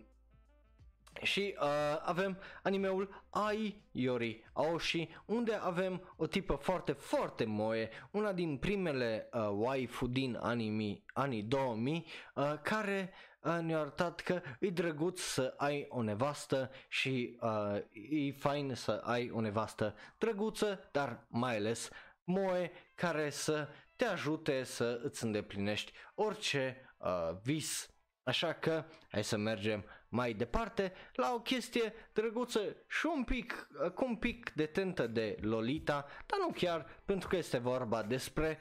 și 1.22 1.54
uh, 1.60 1.66
avem 2.02 2.38
animeul 2.62 3.24
Ai 3.30 3.82
Yori 3.90 4.44
Aoshi, 4.52 5.08
unde 5.24 5.52
avem 5.52 6.14
o 6.16 6.26
tipă 6.26 6.54
foarte, 6.54 6.92
foarte 6.92 7.44
moe, 7.44 7.88
una 8.10 8.32
din 8.32 8.56
primele 8.56 9.28
uh, 9.32 9.48
waifu 9.52 10.06
din 10.06 10.38
anime, 10.40 11.02
anii 11.12 11.42
2000, 11.42 12.04
uh, 12.34 12.54
care 12.62 13.10
uh, 13.12 13.33
ne-a 13.44 13.78
arătat 13.78 14.20
că 14.20 14.40
e 14.60 14.70
drăguț 14.70 15.20
să 15.20 15.54
ai 15.56 15.86
o 15.88 16.02
nevastă 16.02 16.70
și 16.88 17.38
uh, 17.40 17.76
e 18.10 18.32
fain 18.32 18.74
să 18.74 19.00
ai 19.04 19.30
o 19.30 19.40
nevastă 19.40 19.94
drăguță, 20.18 20.88
dar 20.92 21.26
mai 21.28 21.56
ales 21.56 21.90
moe 22.24 22.72
care 22.94 23.30
să 23.30 23.68
te 23.96 24.04
ajute 24.04 24.62
să 24.62 25.00
îți 25.02 25.24
îndeplinești 25.24 25.92
orice 26.14 26.94
uh, 26.98 27.36
vis. 27.42 27.88
Așa 28.22 28.52
că 28.52 28.84
hai 29.08 29.24
să 29.24 29.36
mergem 29.36 29.84
mai 30.08 30.32
departe 30.32 30.92
la 31.12 31.32
o 31.34 31.40
chestie 31.40 31.92
drăguță 32.12 32.76
și 32.88 33.06
un 33.06 33.24
pic, 33.24 33.68
cu 33.94 34.04
un 34.04 34.16
pic 34.16 34.50
de 34.50 34.66
tentă 34.66 35.06
de 35.06 35.36
Lolita, 35.40 36.06
dar 36.26 36.38
nu 36.38 36.50
chiar 36.50 36.86
pentru 37.04 37.28
că 37.28 37.36
este 37.36 37.58
vorba 37.58 38.02
despre 38.02 38.58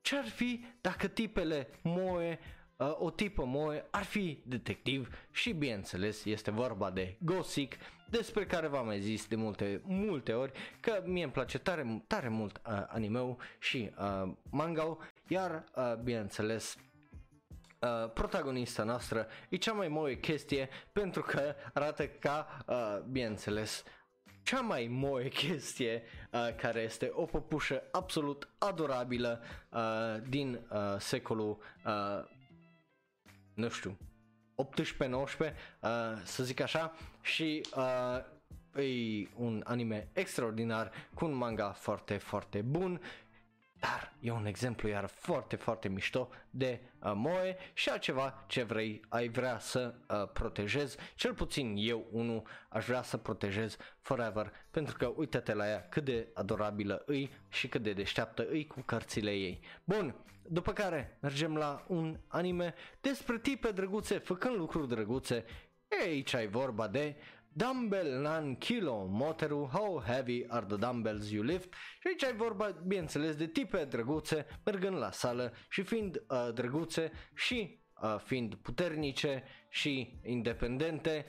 ce 0.00 0.16
ar 0.16 0.28
fi 0.28 0.64
dacă 0.80 1.06
tipele 1.06 1.68
moe, 1.82 2.38
o 2.98 3.10
tipă 3.10 3.44
moe 3.44 3.86
ar 3.90 4.04
fi 4.04 4.42
detectiv 4.46 5.08
și 5.30 5.52
bineînțeles 5.52 6.24
este 6.24 6.50
vorba 6.50 6.90
de 6.90 7.16
Gosic 7.20 7.74
despre 8.10 8.46
care 8.46 8.66
v-am 8.66 8.86
mai 8.86 9.00
zis 9.00 9.26
de 9.26 9.36
multe, 9.36 9.80
multe 9.84 10.32
ori 10.32 10.52
că 10.80 11.02
mie 11.04 11.22
îmi 11.22 11.32
place 11.32 11.58
tare, 11.58 12.04
tare 12.06 12.28
mult 12.28 12.60
uh, 12.66 12.84
animeul 12.86 13.36
și 13.58 13.90
uh, 13.98 14.32
manga 14.50 14.98
iar 15.28 15.64
uh, 15.74 15.94
bineînțeles 16.02 16.76
uh, 17.80 18.10
protagonista 18.10 18.82
noastră 18.82 19.26
e 19.48 19.56
cea 19.56 19.72
mai 19.72 19.88
moe 19.88 20.16
chestie 20.16 20.68
pentru 20.92 21.22
că 21.22 21.54
arată 21.74 22.06
ca, 22.06 22.64
uh, 22.66 22.98
bineînțeles, 23.10 23.84
cea 24.42 24.60
mai 24.60 24.86
moe 24.90 25.28
chestie 25.28 26.02
uh, 26.32 26.54
care 26.56 26.80
este 26.80 27.10
o 27.14 27.24
păpușă 27.24 27.82
absolut 27.92 28.48
adorabilă 28.58 29.42
uh, 29.70 29.80
din 30.28 30.60
uh, 30.70 30.78
secolul, 30.98 31.58
uh, 31.86 31.92
nu 33.54 33.68
știu, 33.68 33.98
18-19, 34.56 34.58
uh, 35.08 35.90
să 36.24 36.44
zic 36.44 36.60
așa, 36.60 36.92
și 37.20 37.60
uh, 37.76 38.82
e 38.82 39.28
un 39.36 39.62
anime 39.66 40.08
extraordinar 40.12 40.92
cu 41.14 41.24
un 41.24 41.34
manga 41.34 41.72
foarte, 41.72 42.16
foarte 42.16 42.60
bun 42.60 43.00
dar 43.84 44.12
e 44.20 44.30
un 44.30 44.46
exemplu 44.46 44.88
iar 44.88 45.06
foarte, 45.06 45.56
foarte 45.56 45.88
mișto 45.88 46.28
de 46.50 46.80
uh, 46.98 47.12
moe 47.14 47.56
și 47.72 47.88
altceva 47.88 48.44
ce 48.46 48.62
vrei, 48.62 49.00
ai 49.08 49.28
vrea 49.28 49.58
să 49.58 49.94
uh, 50.08 50.28
protejezi, 50.32 50.96
cel 51.14 51.34
puțin 51.34 51.74
eu 51.78 52.06
unul 52.10 52.42
aș 52.68 52.84
vrea 52.86 53.02
să 53.02 53.16
protejez 53.16 53.76
forever, 54.00 54.52
pentru 54.70 54.96
că 54.96 55.12
uite-te 55.16 55.54
la 55.54 55.68
ea 55.68 55.88
cât 55.88 56.04
de 56.04 56.28
adorabilă 56.34 57.02
îi 57.06 57.30
și 57.48 57.68
cât 57.68 57.82
de 57.82 57.92
deșteaptă 57.92 58.46
îi 58.48 58.66
cu 58.66 58.80
cărțile 58.80 59.30
ei. 59.30 59.60
Bun, 59.84 60.14
după 60.48 60.72
care 60.72 61.18
mergem 61.22 61.56
la 61.56 61.84
un 61.88 62.18
anime 62.26 62.74
despre 63.00 63.38
tipe 63.38 63.70
drăguțe, 63.70 64.18
făcând 64.18 64.56
lucruri 64.56 64.88
drăguțe, 64.88 65.44
aici 66.04 66.34
ai 66.34 66.46
vorba 66.46 66.88
de 66.88 67.16
Dumbbell 67.56 68.20
nan 68.20 68.56
kilo, 68.56 69.06
moteru, 69.06 69.68
how 69.72 70.00
heavy 70.00 70.44
are 70.48 70.66
the 70.66 70.76
dumbbells 70.76 71.30
you 71.30 71.42
lift? 71.42 71.72
Și 71.72 72.06
aici 72.06 72.24
ai 72.24 72.34
vorba, 72.34 72.76
bineînțeles, 72.86 73.36
de 73.36 73.46
tipe 73.46 73.84
drăguțe 73.84 74.46
mergând 74.64 74.96
la 74.96 75.10
sală 75.10 75.52
și 75.68 75.82
fiind 75.82 76.22
uh, 76.28 76.48
drăguțe 76.54 77.12
și 77.34 77.78
uh, 78.02 78.16
fiind 78.24 78.54
puternice 78.54 79.42
și 79.68 80.20
independente, 80.22 81.26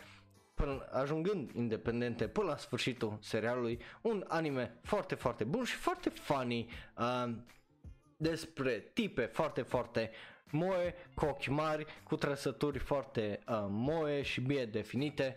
până, 0.54 0.88
ajungând 0.92 1.52
independente 1.52 2.28
până 2.28 2.48
la 2.48 2.58
sfârșitul 2.58 3.18
serialului, 3.22 3.80
un 4.02 4.26
anime 4.28 4.80
foarte, 4.84 5.16
foarte 5.16 5.44
bun 5.44 5.64
și 5.64 5.76
foarte 5.76 6.10
funny. 6.10 6.70
Uh, 6.98 7.36
despre 8.18 8.80
tipe 8.94 9.26
foarte, 9.26 9.62
foarte 9.62 10.12
moe, 10.52 10.96
cu 11.16 11.26
ochi 11.26 11.48
mari, 11.48 11.86
cu 12.04 12.16
trăsături 12.16 12.80
foarte 12.80 13.40
uh, 13.48 13.66
moe 13.70 14.22
și 14.22 14.42
bine 14.42 14.66
definite 14.66 15.36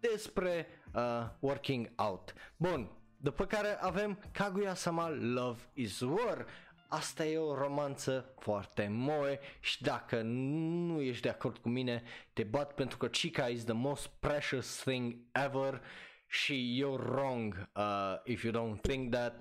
despre 0.00 0.66
uh, 0.94 1.26
Working 1.40 1.90
Out. 1.96 2.34
Bun, 2.56 2.90
după 3.16 3.46
care 3.46 3.78
avem 3.80 4.18
Kaguya-sama 4.32 5.08
Love 5.08 5.60
is 5.74 6.00
War. 6.00 6.46
Asta 6.88 7.24
e 7.24 7.38
o 7.38 7.54
romanță 7.54 8.34
foarte 8.38 8.88
moe 8.90 9.38
și 9.60 9.82
dacă 9.82 10.20
nu 10.22 11.00
ești 11.00 11.22
de 11.22 11.28
acord 11.28 11.58
cu 11.58 11.68
mine, 11.68 12.02
te 12.32 12.42
bat 12.42 12.74
pentru 12.74 12.96
că 12.96 13.08
Chica 13.08 13.48
is 13.48 13.64
the 13.64 13.72
most 13.72 14.06
precious 14.06 14.82
thing 14.82 15.16
ever 15.32 15.82
și 16.26 16.82
you're 16.82 17.04
wrong 17.04 17.68
uh, 17.76 18.14
if 18.24 18.42
you 18.42 18.52
don't 18.52 18.80
think 18.80 19.14
that. 19.14 19.40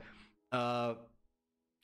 Uh, 0.52 0.98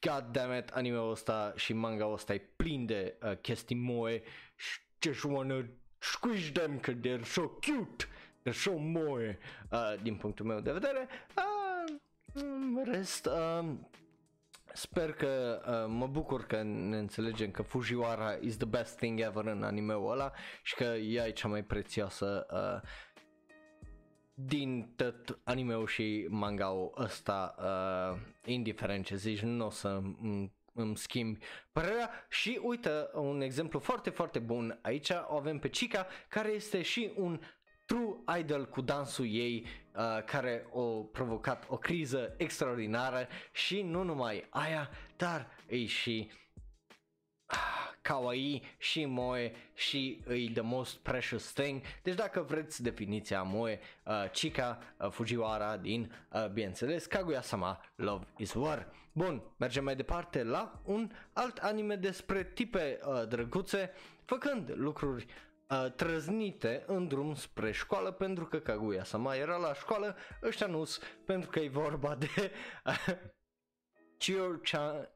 God 0.05 0.31
damn 0.31 0.57
it, 0.57 0.69
anime-ul 0.69 1.11
ăsta 1.11 1.53
și 1.55 1.73
manga-ul 1.73 2.13
ăsta 2.13 2.33
e 2.33 2.41
plin 2.55 2.85
de 2.85 3.17
uh, 3.23 3.37
chestii 3.41 3.75
moe 3.75 4.21
și 4.55 4.79
just 4.99 5.23
wanna 5.23 5.65
squish 5.97 6.51
them 6.51 6.79
că 6.79 6.91
they're 6.91 7.23
so 7.23 7.41
cute 7.41 8.05
show 8.51 8.77
more 8.77 9.39
uh, 9.71 9.93
din 10.01 10.15
punctul 10.15 10.45
meu 10.45 10.59
de 10.59 10.71
vedere. 10.71 11.07
Uh, 11.37 11.95
în 12.33 12.83
rest, 12.85 13.25
uh, 13.25 13.65
sper 14.73 15.13
că 15.13 15.61
uh, 15.67 15.93
mă 15.97 16.07
bucur 16.07 16.45
că 16.45 16.61
ne 16.63 16.97
înțelegem 16.97 17.51
că 17.51 17.61
Fujiwara 17.61 18.37
is 18.41 18.57
the 18.57 18.65
best 18.65 18.95
thing 18.95 19.19
ever 19.19 19.45
în 19.45 19.63
anime-ul 19.63 20.11
ăla 20.11 20.31
și 20.63 20.75
că 20.75 20.83
ea 20.83 21.27
e 21.27 21.31
cea 21.31 21.47
mai 21.47 21.63
prețioasă 21.63 22.45
uh, 22.51 22.89
din 24.33 24.93
tot 24.95 25.39
anime-ul 25.43 25.87
și 25.87 26.27
manga-ul 26.29 26.93
ăsta, 26.97 27.55
uh, 27.59 28.19
indiferent 28.45 29.05
ce 29.05 29.15
zici, 29.15 29.41
nu 29.41 29.65
o 29.65 29.69
să 29.69 30.01
îmi 30.73 30.97
schimbi 30.97 31.39
părerea. 31.71 32.09
Și 32.29 32.59
uite 32.61 33.09
un 33.13 33.41
exemplu 33.41 33.79
foarte 33.79 34.09
foarte 34.09 34.39
bun 34.39 34.79
aici 34.81 35.09
o 35.09 35.35
avem 35.35 35.59
pe 35.59 35.69
Chica 35.69 36.07
care 36.27 36.49
este 36.49 36.81
și 36.81 37.11
un 37.15 37.39
True 37.85 38.39
Idol 38.39 38.65
cu 38.65 38.81
dansul 38.81 39.25
ei 39.25 39.65
uh, 39.95 40.23
care 40.25 40.67
o 40.71 41.03
provocat 41.03 41.65
o 41.69 41.77
criză 41.77 42.33
extraordinară 42.37 43.27
și 43.51 43.81
nu 43.81 44.03
numai 44.03 44.47
aia, 44.49 44.89
dar 45.17 45.47
e 45.67 45.85
și 45.85 46.31
uh, 47.51 47.82
kawaii 48.03 48.63
și 48.77 49.05
moe 49.05 49.51
și 49.73 50.23
e 50.27 50.51
the 50.51 50.61
most 50.61 50.97
precious 50.97 51.53
thing. 51.53 51.81
Deci 52.03 52.15
dacă 52.15 52.41
vreți 52.41 52.83
definiția 52.83 53.41
moe, 53.41 53.79
uh, 54.05 54.29
Chica 54.31 54.79
uh, 54.97 55.09
Fujiwara 55.09 55.77
din, 55.77 56.13
uh, 56.31 56.47
bineînțeles, 56.47 57.05
Kaguya-sama 57.05 57.81
Love 57.95 58.25
is 58.37 58.53
War. 58.53 58.87
Bun, 59.11 59.41
mergem 59.57 59.83
mai 59.83 59.95
departe 59.95 60.43
la 60.43 60.81
un 60.83 61.11
alt 61.33 61.57
anime 61.57 61.95
despre 61.95 62.43
tipe 62.43 62.99
uh, 63.05 63.27
drăguțe, 63.27 63.91
făcând 64.25 64.71
lucruri 64.75 65.25
uh, 65.69 65.91
trăznite 65.91 66.83
în 66.87 67.07
drum 67.07 67.35
spre 67.35 67.71
școală 67.71 68.11
pentru 68.11 68.45
că 68.45 68.59
Kaguya 68.59 69.03
Sama 69.03 69.35
era 69.35 69.55
la 69.55 69.73
școală, 69.73 70.15
ăștia 70.43 70.67
nu 70.67 70.85
pentru 71.25 71.49
că 71.49 71.59
e 71.59 71.69
vorba 71.69 72.15
de 72.15 72.51
uh, 72.85 73.15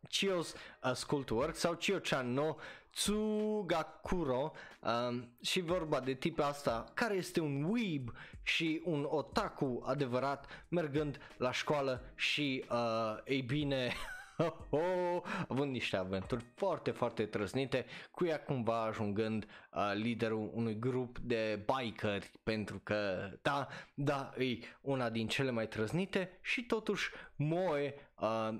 Chio's 0.09 0.55
uh, 0.83 0.93
School 0.93 1.23
to 1.23 1.35
Work 1.35 1.55
sau 1.55 1.75
Chio-chan 1.75 2.33
no 2.33 2.55
Tsugakuro 2.97 4.51
uh, 4.81 5.23
și 5.41 5.61
vorba 5.61 5.99
de 5.99 6.13
tipul 6.13 6.43
asta 6.43 6.91
care 6.93 7.15
este 7.15 7.39
un 7.39 7.63
weeb 7.63 8.11
și 8.43 8.81
un 8.85 9.05
otaku 9.09 9.83
adevărat 9.85 10.65
mergând 10.67 11.19
la 11.37 11.51
școală 11.51 12.01
și 12.15 12.65
uh, 12.71 13.17
ei 13.25 13.41
bine 13.41 13.93
oh, 14.69 15.21
având 15.47 15.71
niște 15.71 15.97
aventuri 15.97 16.45
foarte, 16.55 16.91
foarte 16.91 17.25
trăznite, 17.25 17.85
cu 18.11 18.25
ea 18.25 18.43
cumva 18.43 18.83
ajungând 18.83 19.45
uh, 19.71 19.91
liderul 19.93 20.51
unui 20.53 20.79
grup 20.79 21.19
de 21.19 21.65
bikeri, 21.65 22.31
pentru 22.43 22.81
că, 22.83 23.29
da, 23.41 23.67
da, 23.93 24.33
e 24.37 24.57
una 24.81 25.09
din 25.09 25.27
cele 25.27 25.51
mai 25.51 25.67
trăznite 25.67 26.39
și 26.41 26.65
totuși 26.65 27.09
moe 27.35 27.93
uh, 28.19 28.57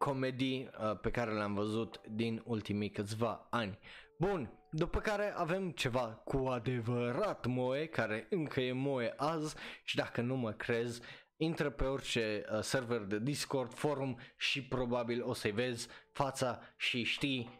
comedii 0.00 0.70
uh, 0.80 0.98
pe 1.00 1.10
care 1.10 1.32
le-am 1.32 1.54
văzut 1.54 2.00
din 2.08 2.42
ultimii 2.44 2.90
câțiva 2.90 3.46
ani. 3.50 3.78
Bun, 4.18 4.52
după 4.70 5.00
care 5.00 5.32
avem 5.36 5.70
ceva 5.70 6.20
cu 6.24 6.36
adevărat 6.36 7.46
moe, 7.46 7.86
care 7.86 8.26
încă 8.30 8.60
e 8.60 8.72
moe 8.72 9.14
azi 9.16 9.54
și 9.84 9.96
dacă 9.96 10.20
nu 10.20 10.36
mă 10.36 10.52
crezi, 10.52 11.00
intră 11.36 11.70
pe 11.70 11.84
orice 11.84 12.44
uh, 12.52 12.60
server 12.60 13.00
de 13.00 13.18
Discord, 13.18 13.74
forum 13.74 14.18
și 14.36 14.64
probabil 14.64 15.24
o 15.24 15.32
să-i 15.32 15.50
vezi 15.50 15.88
fața 16.12 16.60
și 16.76 17.02
știi 17.02 17.58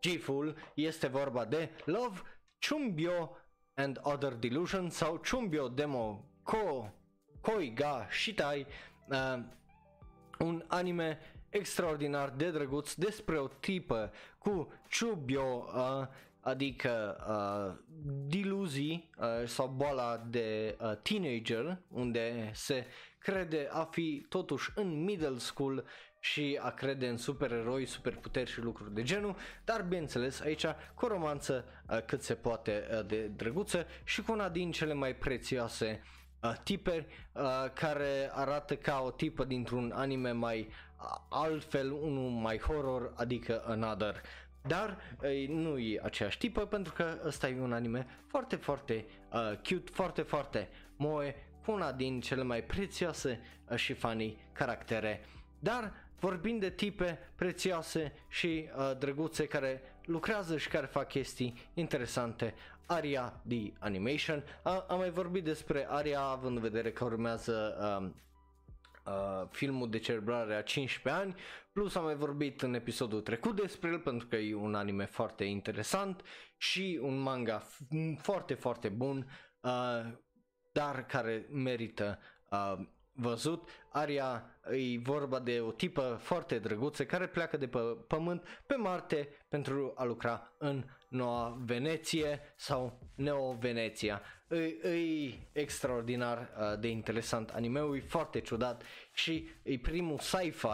giful 0.00 0.56
este 0.74 1.06
vorba 1.06 1.44
de 1.44 1.70
Love 1.84 2.20
Chumbio 2.68 3.36
and 3.74 4.00
Other 4.02 4.32
Delusion 4.32 4.90
sau 4.90 5.20
Chumbio 5.30 5.68
Demo 5.68 6.24
Ko 6.42 6.90
Koi 7.40 7.72
Ga 7.74 8.06
Shitai 8.10 8.66
uh, 9.08 9.44
un 10.38 10.64
anime 10.68 11.18
extraordinar 11.52 12.30
de 12.36 12.50
drăguț 12.50 12.94
despre 12.94 13.38
o 13.38 13.46
tipă 13.46 14.12
cu 14.38 14.72
Chubio 14.98 15.66
uh, 15.74 16.06
adică 16.40 17.16
uh, 17.28 17.94
diluzii 18.26 19.10
uh, 19.18 19.48
sau 19.48 19.66
boala 19.66 20.26
de 20.30 20.76
uh, 20.80 20.92
teenager, 21.02 21.78
unde 21.88 22.50
se 22.54 22.86
crede 23.18 23.68
a 23.70 23.84
fi 23.84 24.26
totuși 24.28 24.70
în 24.74 25.04
middle 25.04 25.38
school 25.38 25.84
și 26.20 26.58
a 26.62 26.70
crede 26.70 27.08
în 27.08 27.16
supereroi, 27.16 27.86
superputeri 27.86 28.50
și 28.50 28.60
lucruri 28.60 28.94
de 28.94 29.02
genul, 29.02 29.36
dar 29.64 29.82
bineînțeles 29.82 30.40
aici 30.40 30.66
cu 30.94 31.04
o 31.04 31.08
romanță 31.08 31.64
uh, 31.90 32.02
cât 32.06 32.22
se 32.22 32.34
poate 32.34 32.88
uh, 32.90 33.06
de 33.06 33.26
drăguță 33.26 33.86
și 34.04 34.22
cu 34.22 34.32
una 34.32 34.48
din 34.48 34.70
cele 34.70 34.94
mai 34.94 35.16
prețioase 35.16 36.02
uh, 36.42 36.52
tiperi 36.64 37.06
uh, 37.32 37.42
care 37.74 38.30
arată 38.32 38.76
ca 38.76 39.02
o 39.04 39.10
tipă 39.10 39.44
dintr-un 39.44 39.92
anime 39.94 40.30
mai 40.30 40.60
uh, 40.60 40.91
altfel, 41.28 41.92
unul 41.92 42.30
mai 42.30 42.58
horror, 42.58 43.12
adică 43.14 43.62
Another. 43.66 44.22
Dar 44.62 44.96
uh, 45.22 45.48
nu 45.48 45.78
e 45.78 46.00
aceeași 46.02 46.38
tipă 46.38 46.66
pentru 46.66 46.92
că 46.92 47.18
ăsta 47.24 47.48
e 47.48 47.60
un 47.60 47.72
anime 47.72 48.06
foarte, 48.26 48.56
foarte 48.56 49.04
uh, 49.32 49.56
cute, 49.68 49.90
foarte, 49.92 50.22
foarte 50.22 50.68
moe, 50.96 51.34
cu 51.64 51.72
una 51.72 51.92
din 51.92 52.20
cele 52.20 52.42
mai 52.42 52.62
prețioase 52.62 53.40
uh, 53.68 53.76
și 53.76 53.92
funny 53.92 54.36
caractere. 54.52 55.24
Dar 55.58 55.92
vorbind 56.20 56.60
de 56.60 56.70
tipe 56.70 57.18
prețioase 57.34 58.12
și 58.28 58.68
uh, 58.76 58.98
drăguțe 58.98 59.46
care 59.46 59.82
lucrează 60.04 60.56
și 60.56 60.68
care 60.68 60.86
fac 60.86 61.08
chestii 61.08 61.70
interesante, 61.74 62.54
Aria 62.86 63.40
de 63.42 63.72
Animation. 63.78 64.42
A, 64.62 64.84
am 64.88 64.98
mai 64.98 65.10
vorbit 65.10 65.44
despre 65.44 65.86
Aria 65.88 66.20
având 66.20 66.56
în 66.56 66.62
vedere 66.62 66.92
că 66.92 67.04
urmează 67.04 67.76
uh, 68.02 68.10
uh, 69.06 69.48
filmul 69.50 69.90
de 69.90 69.98
celebrare 69.98 70.54
a 70.54 70.62
15 70.62 71.22
ani, 71.22 71.34
plus 71.72 71.94
am 71.94 72.04
mai 72.04 72.14
vorbit 72.14 72.62
în 72.62 72.74
episodul 72.74 73.20
trecut 73.20 73.56
despre 73.56 73.90
el 73.90 73.98
pentru 73.98 74.26
că 74.26 74.36
e 74.36 74.54
un 74.54 74.74
anime 74.74 75.04
foarte 75.04 75.44
interesant 75.44 76.22
și 76.56 76.98
un 77.02 77.18
manga 77.18 77.62
f- 77.62 78.16
foarte 78.18 78.54
foarte 78.54 78.88
bun, 78.88 79.30
uh, 79.60 80.12
dar 80.72 81.06
care 81.06 81.46
merită 81.50 82.18
uh, 82.50 82.86
văzut. 83.12 83.68
Aria 83.88 84.44
e 84.70 84.98
vorba 84.98 85.38
de 85.38 85.60
o 85.60 85.70
tipă 85.70 86.18
foarte 86.22 86.58
drăguță 86.58 87.04
care 87.04 87.26
pleacă 87.26 87.56
de 87.56 87.68
pe 87.68 87.78
pământ 88.06 88.62
pe 88.66 88.74
Marte 88.74 89.28
pentru 89.48 89.92
a 89.96 90.04
lucra 90.04 90.52
în 90.58 90.84
Noua 91.08 91.58
Veneție 91.64 92.40
sau 92.56 92.98
Neo-Veneția. 93.14 94.22
E, 94.50 94.88
e 94.88 95.34
extraordinar 95.52 96.38
uh, 96.38 96.78
de 96.80 96.88
interesant 96.88 97.50
animeul, 97.50 97.96
e 97.96 98.00
foarte 98.00 98.40
ciudat 98.40 98.82
și 99.12 99.48
e 99.62 99.78
primul 99.78 100.18
sci-fi 100.18 100.66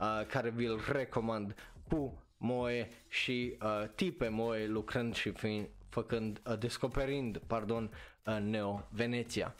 uh, 0.00 0.26
care 0.28 0.50
vi-l 0.50 0.80
recomand 0.92 1.54
cu 1.88 2.22
moe 2.36 2.88
și 3.08 3.56
uh, 3.62 3.88
tipe 3.94 4.28
moe 4.28 4.66
lucrând 4.66 5.14
și 5.14 5.30
fiind, 5.30 5.68
făcând, 5.88 6.40
uh, 6.46 6.58
descoperind, 6.58 7.38
pardon, 7.46 7.90
uh, 8.24 8.38
Neo-Veneția. 8.40 9.54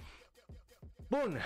Bun, 1.09 1.39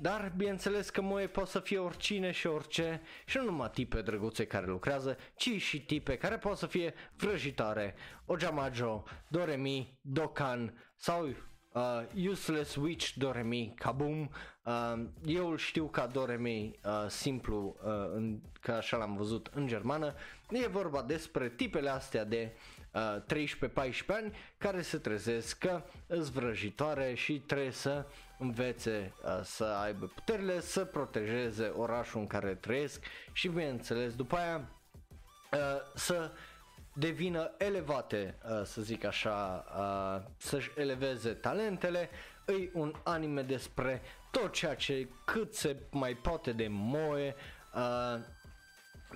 dar 0.00 0.32
bineînțeles 0.36 0.90
că 0.90 1.00
moe 1.00 1.26
pot 1.26 1.48
să 1.48 1.60
fie 1.60 1.78
oricine 1.78 2.30
și 2.30 2.46
orice 2.46 3.00
și 3.26 3.36
nu 3.36 3.44
numai 3.44 3.70
tipe 3.70 4.00
drăguțe 4.02 4.46
care 4.46 4.66
lucrează, 4.66 5.16
ci 5.36 5.60
și 5.60 5.84
tipe 5.84 6.16
care 6.16 6.38
pot 6.38 6.56
să 6.56 6.66
fie 6.66 6.94
vrăjitoare, 7.16 7.94
Ojamajo, 8.26 9.04
Doremi, 9.28 9.98
Dokan 10.00 10.84
sau 10.96 11.26
uh, 11.26 12.28
Useless 12.28 12.76
Witch 12.76 13.12
Doremi, 13.16 13.74
Kaboom. 13.76 14.28
Uh, 14.64 15.04
eu 15.24 15.50
îl 15.50 15.56
știu 15.56 15.86
ca 15.86 16.06
Doremi 16.06 16.78
uh, 16.84 17.04
simplu, 17.08 17.76
uh, 17.82 17.90
în, 18.14 18.40
că 18.60 18.72
așa 18.72 18.96
l-am 18.96 19.16
văzut 19.16 19.50
în 19.54 19.66
germană. 19.66 20.14
E 20.50 20.68
vorba 20.68 21.02
despre 21.02 21.48
tipele 21.48 21.90
astea 21.90 22.24
de 22.24 22.56
uh, 22.92 23.22
13-14 23.34 24.06
ani 24.06 24.36
care 24.58 24.82
se 24.82 24.98
trezesc 24.98 25.58
că 25.58 25.82
îți 26.06 26.30
vrăjitoare 26.30 27.14
și 27.14 27.40
trebuie 27.40 27.70
să 27.70 28.06
învețe 28.38 29.12
uh, 29.24 29.40
să 29.42 29.64
aibă 29.64 30.06
puterile, 30.06 30.60
să 30.60 30.84
protejeze 30.84 31.66
orașul 31.66 32.20
în 32.20 32.26
care 32.26 32.54
trăiesc 32.54 33.04
și 33.32 33.48
bineînțeles 33.48 34.14
după 34.14 34.36
aia 34.36 34.68
uh, 35.52 35.58
să 35.94 36.30
devină 36.94 37.50
elevate, 37.58 38.38
uh, 38.44 38.64
să 38.64 38.82
zic 38.82 39.04
așa, 39.04 39.64
uh, 39.78 40.30
să-și 40.36 40.70
eleveze 40.76 41.32
talentele, 41.32 42.10
e 42.46 42.70
un 42.72 42.94
anime 43.04 43.42
despre 43.42 44.02
tot 44.30 44.52
ceea 44.52 44.74
ce 44.74 45.08
cât 45.24 45.54
se 45.54 45.76
mai 45.90 46.14
poate 46.14 46.52
de 46.52 46.66
moe, 46.70 47.34
uh, 47.74 48.20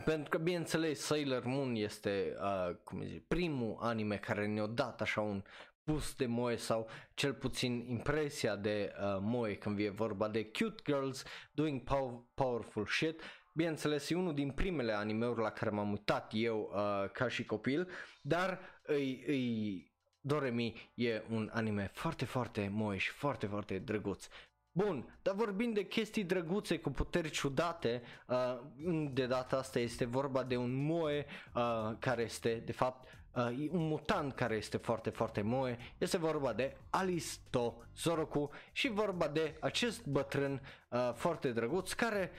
pentru 0.05 0.29
că, 0.29 0.39
bineînțeles, 0.39 1.01
Sailor 1.01 1.45
Moon 1.45 1.75
este, 1.75 2.37
uh, 2.41 2.75
cum 2.85 3.03
zice, 3.03 3.23
primul 3.29 3.77
anime 3.81 4.17
care 4.17 4.47
ne-a 4.47 4.67
dat 4.67 5.01
așa 5.01 5.21
un 5.21 5.43
pus 5.85 6.15
de 6.15 6.27
moe 6.27 6.57
sau 6.57 6.89
cel 7.15 7.35
puțin 7.35 7.87
impresia 7.89 8.57
de 8.57 8.93
uh, 9.01 9.19
moe 9.21 9.55
când 9.55 9.79
e 9.79 9.89
vorba 9.89 10.29
de 10.29 10.45
cute 10.45 10.83
girls 10.85 11.25
doing 11.53 11.81
pow- 11.81 12.31
powerful 12.35 12.87
shit. 12.87 13.21
Bineînțeles, 13.55 14.11
e 14.11 14.15
unul 14.15 14.35
din 14.35 14.51
primele 14.51 14.93
animeuri 14.93 15.41
la 15.41 15.51
care 15.51 15.71
m-am 15.71 15.91
uitat 15.91 16.31
eu 16.35 16.73
uh, 16.75 17.11
ca 17.11 17.29
și 17.29 17.45
copil, 17.45 17.89
dar 18.23 18.61
îi, 18.83 19.25
îi 19.27 19.93
Doremi 20.25 20.93
e 20.95 21.23
un 21.31 21.51
anime 21.53 21.91
foarte, 21.93 22.25
foarte 22.25 22.69
moe 22.73 22.97
și 22.97 23.11
foarte, 23.11 23.47
foarte 23.47 23.79
drăguț. 23.79 24.27
Bun, 24.73 25.19
dar 25.23 25.35
vorbind 25.35 25.75
de 25.75 25.87
chestii 25.87 26.25
drăguțe 26.25 26.79
cu 26.79 26.91
puteri 26.91 27.31
ciudate, 27.31 28.03
uh, 28.27 28.59
de 29.13 29.27
data 29.27 29.57
asta 29.57 29.79
este 29.79 30.05
vorba 30.05 30.43
de 30.43 30.57
un 30.57 30.85
moe 30.85 31.27
uh, 31.55 31.97
care 31.99 32.23
este 32.23 32.55
de 32.55 32.73
fapt 32.73 33.09
uh, 33.35 33.69
un 33.71 33.87
mutant 33.87 34.35
care 34.35 34.55
este 34.55 34.77
foarte, 34.77 35.11
foarte 35.11 35.41
moe. 35.41 35.79
Este 35.99 36.17
vorba 36.17 36.53
de 36.53 36.77
Alisto 36.91 37.83
Zoroku 37.97 38.51
și 38.73 38.89
vorba 38.89 39.29
de 39.29 39.57
acest 39.61 40.07
bătrân 40.07 40.61
uh, 40.89 41.13
foarte 41.15 41.53
drăguț 41.53 41.93
care 41.93 42.31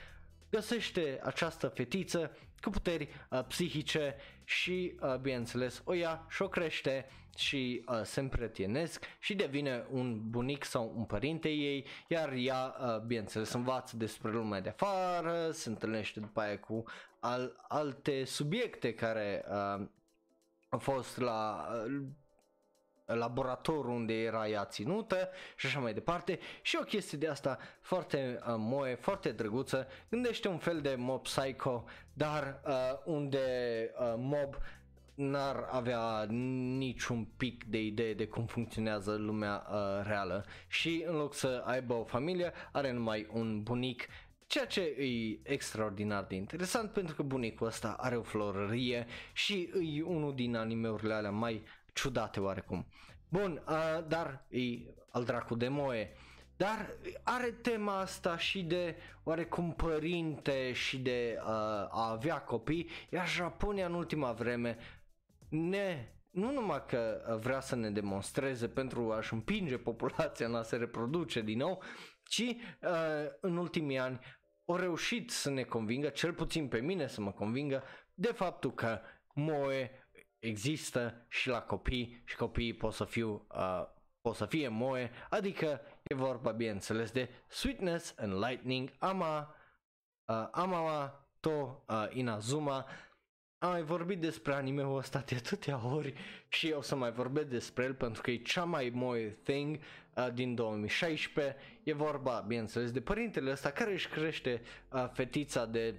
găsește 0.50 1.20
această 1.22 1.68
fetiță 1.68 2.36
cu 2.60 2.70
puteri 2.70 3.08
uh, 3.30 3.44
psihice 3.48 4.16
și, 4.44 4.94
uh, 5.00 5.16
bineînțeles, 5.16 5.82
o 5.84 5.92
ia 5.92 6.26
și 6.28 6.42
o 6.42 6.48
crește 6.48 7.06
și 7.36 7.84
uh, 7.88 8.00
se 8.02 8.20
împretienesc 8.20 9.04
și 9.18 9.34
devine 9.34 9.86
un 9.90 10.30
bunic 10.30 10.64
sau 10.64 10.92
un 10.96 11.04
părinte 11.04 11.48
ei, 11.48 11.86
iar 12.08 12.32
ea, 12.36 12.76
uh, 12.80 13.00
bineînțeles, 13.00 13.52
învață 13.52 13.96
despre 13.96 14.30
lumea 14.30 14.60
de 14.60 14.68
afară, 14.68 15.50
se 15.50 15.68
întâlnește 15.68 16.20
după 16.20 16.40
aia 16.40 16.58
cu 16.58 16.84
al- 17.20 17.64
alte 17.68 18.24
subiecte 18.24 18.94
care 18.94 19.44
uh, 19.50 19.86
au 20.74 20.80
fost 20.80 21.18
la 21.18 21.68
uh, 21.86 22.02
laboratorul 23.06 23.90
unde 23.90 24.22
era 24.22 24.48
ea 24.48 24.64
ținută 24.64 25.28
și 25.56 25.66
așa 25.66 25.80
mai 25.80 25.94
departe. 25.94 26.38
Și 26.62 26.78
o 26.80 26.84
chestie 26.84 27.18
de 27.18 27.28
asta 27.28 27.58
foarte 27.80 28.38
uh, 28.40 28.54
moe, 28.58 28.94
foarte 28.94 29.32
drăguță, 29.32 29.86
gândește 30.08 30.48
un 30.48 30.58
fel 30.58 30.80
de 30.80 30.94
mob 30.98 31.22
psycho, 31.22 31.84
dar 32.12 32.60
uh, 32.66 32.74
unde 33.04 33.40
uh, 33.98 34.14
mob 34.16 34.56
n-ar 35.14 35.68
avea 35.70 36.26
niciun 36.78 37.24
pic 37.36 37.64
de 37.64 37.82
idee 37.82 38.14
de 38.14 38.26
cum 38.26 38.46
funcționează 38.46 39.14
lumea 39.14 39.66
uh, 39.70 40.06
reală. 40.06 40.44
Și 40.68 41.04
în 41.06 41.16
loc 41.16 41.34
să 41.34 41.62
aibă 41.66 41.94
o 41.94 42.04
familie 42.04 42.52
are 42.72 42.92
numai 42.92 43.26
un 43.32 43.62
bunic 43.62 44.06
Ceea 44.54 44.66
ce 44.66 44.80
e 44.80 45.38
extraordinar 45.52 46.24
de 46.24 46.34
interesant 46.34 46.90
pentru 46.90 47.14
că 47.14 47.22
bunicul 47.22 47.66
ăsta 47.66 47.96
are 48.00 48.16
o 48.16 48.22
florărie 48.22 49.06
și 49.32 49.70
e 49.96 50.02
unul 50.02 50.34
din 50.34 50.56
animeurile 50.56 51.14
alea 51.14 51.30
mai 51.30 51.62
ciudate 51.92 52.40
oarecum. 52.40 52.86
Bun, 53.28 53.62
uh, 53.68 54.04
dar 54.08 54.46
e 54.48 54.60
al 55.10 55.24
dracu 55.24 55.54
de 55.54 55.68
moe. 55.68 56.12
Dar 56.56 56.96
are 57.22 57.50
tema 57.50 57.98
asta 57.98 58.38
și 58.38 58.62
de 58.62 58.96
oarecum 59.24 59.72
părinte 59.72 60.72
și 60.72 60.98
de 60.98 61.36
uh, 61.38 61.46
a 61.90 62.10
avea 62.10 62.40
copii, 62.40 62.88
iar 63.10 63.28
Japonia 63.28 63.86
în 63.86 63.94
ultima 63.94 64.32
vreme 64.32 64.76
ne 65.48 66.08
nu 66.30 66.52
numai 66.52 66.84
că 66.86 67.20
vrea 67.40 67.60
să 67.60 67.76
ne 67.76 67.90
demonstreze 67.90 68.68
pentru 68.68 69.12
a-și 69.12 69.32
împinge 69.32 69.78
populația 69.78 70.46
în 70.46 70.54
a 70.54 70.62
se 70.62 70.76
reproduce 70.76 71.40
din 71.40 71.58
nou, 71.58 71.82
ci 72.24 72.40
uh, 72.40 72.56
în 73.40 73.56
ultimii 73.56 73.98
ani 73.98 74.20
au 74.64 74.76
reușit 74.76 75.30
să 75.30 75.50
ne 75.50 75.62
convingă, 75.62 76.08
cel 76.08 76.32
puțin 76.32 76.68
pe 76.68 76.80
mine 76.80 77.06
să 77.06 77.20
mă 77.20 77.32
convingă, 77.32 77.82
de 78.14 78.32
faptul 78.32 78.72
că 78.72 79.00
moe 79.34 79.90
există 80.38 81.26
și 81.28 81.48
la 81.48 81.62
copii 81.62 82.22
și 82.24 82.36
copiii 82.36 82.74
pot 82.74 82.92
să, 82.92 83.04
fiu, 83.04 83.46
uh, 83.54 83.86
pot 84.20 84.34
să 84.34 84.46
fie 84.46 84.68
moe, 84.68 85.10
adică 85.30 85.80
e 86.02 86.14
vorba 86.14 86.50
bineînțeles 86.50 87.10
de 87.10 87.28
Sweetness 87.48 88.14
and 88.18 88.32
Lightning 88.32 88.92
Ama, 88.98 89.54
uh, 90.24 90.48
Amama 90.50 91.28
To 91.40 91.84
uh, 91.88 92.06
Inazuma, 92.10 92.86
am 93.58 93.70
mai 93.70 93.82
vorbit 93.82 94.20
despre 94.20 94.54
anime-ul 94.54 94.96
ăsta 94.96 95.22
de 95.26 95.34
atâtea 95.34 95.86
ori 95.86 96.14
și 96.48 96.74
o 96.76 96.80
să 96.80 96.96
mai 96.96 97.12
vorbesc 97.12 97.46
despre 97.46 97.84
el 97.84 97.94
pentru 97.94 98.22
că 98.22 98.30
e 98.30 98.36
cea 98.36 98.64
mai 98.64 98.90
moe 98.94 99.28
thing 99.28 99.78
uh, 100.16 100.28
din 100.34 100.54
2016. 100.54 101.56
E 101.82 101.92
vorba, 101.92 102.44
bineînțeles, 102.46 102.90
de 102.90 103.00
părintele 103.00 103.50
ăsta 103.50 103.70
care 103.70 103.92
își 103.92 104.08
crește 104.08 104.62
uh, 104.92 105.08
fetița 105.12 105.66
de 105.66 105.94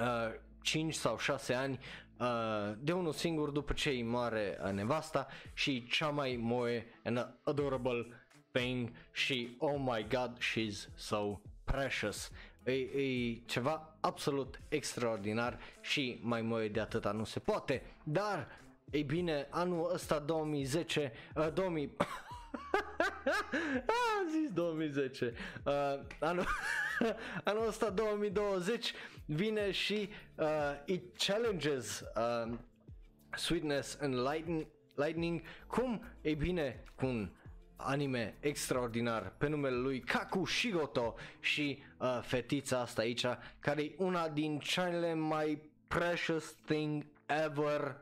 uh, 0.00 0.34
5 0.62 0.94
sau 0.94 1.18
6 1.18 1.54
ani 1.54 1.78
uh, 2.18 2.72
de 2.78 2.92
unul 2.92 3.12
singur 3.12 3.50
după 3.50 3.72
ce 3.72 3.88
îi 3.88 4.02
moare 4.02 4.58
uh, 4.64 4.72
nevasta 4.72 5.26
și 5.52 5.86
cea 5.86 6.08
mai 6.08 6.38
moe 6.40 6.86
and 7.04 7.34
adorable 7.42 8.06
thing 8.50 8.92
și 9.12 9.56
oh 9.58 9.76
my 9.78 10.06
god 10.08 10.38
she's 10.38 10.94
so 10.94 11.40
precious. 11.64 12.30
E, 12.64 12.72
e 12.72 13.34
ceva 13.46 13.96
absolut 14.00 14.60
extraordinar 14.68 15.58
și 15.80 16.18
mai 16.22 16.42
moe 16.42 16.68
de 16.68 16.80
atâta 16.80 17.10
nu 17.10 17.24
se 17.24 17.38
poate, 17.38 17.82
dar 18.04 18.48
ei 18.90 19.02
bine, 19.02 19.46
anul 19.50 19.90
ăsta 19.92 20.18
2010, 20.18 21.12
uh, 21.34 21.52
2000 21.52 21.96
Am 24.18 24.28
zis 24.30 24.50
2010. 24.52 25.32
Uh, 25.64 25.72
anul, 26.20 26.46
anul 27.44 27.66
ăsta 27.66 27.90
2020 27.90 28.92
vine 29.26 29.70
și 29.70 30.08
uh, 30.34 30.46
it 30.84 31.16
challenges 31.16 32.04
uh, 32.16 32.52
Sweetness 33.36 33.98
and 34.00 34.14
Lightning, 34.14 34.66
Lightning 34.94 35.42
cum, 35.66 36.02
e 36.20 36.34
bine, 36.34 36.82
cu 36.94 37.06
un 37.06 37.30
anime 37.76 38.36
extraordinar 38.40 39.34
pe 39.38 39.48
numele 39.48 39.76
lui 39.76 40.00
Kaku 40.00 40.44
Shigoto 40.44 41.14
și 41.40 41.82
uh, 41.98 42.18
fetița 42.22 42.80
asta 42.80 43.02
aici, 43.02 43.24
care 43.58 43.82
e 43.82 43.94
una 43.98 44.28
din 44.28 44.58
cele 44.58 45.14
mai 45.14 45.70
precious 45.88 46.54
thing 46.64 47.06
ever, 47.26 47.96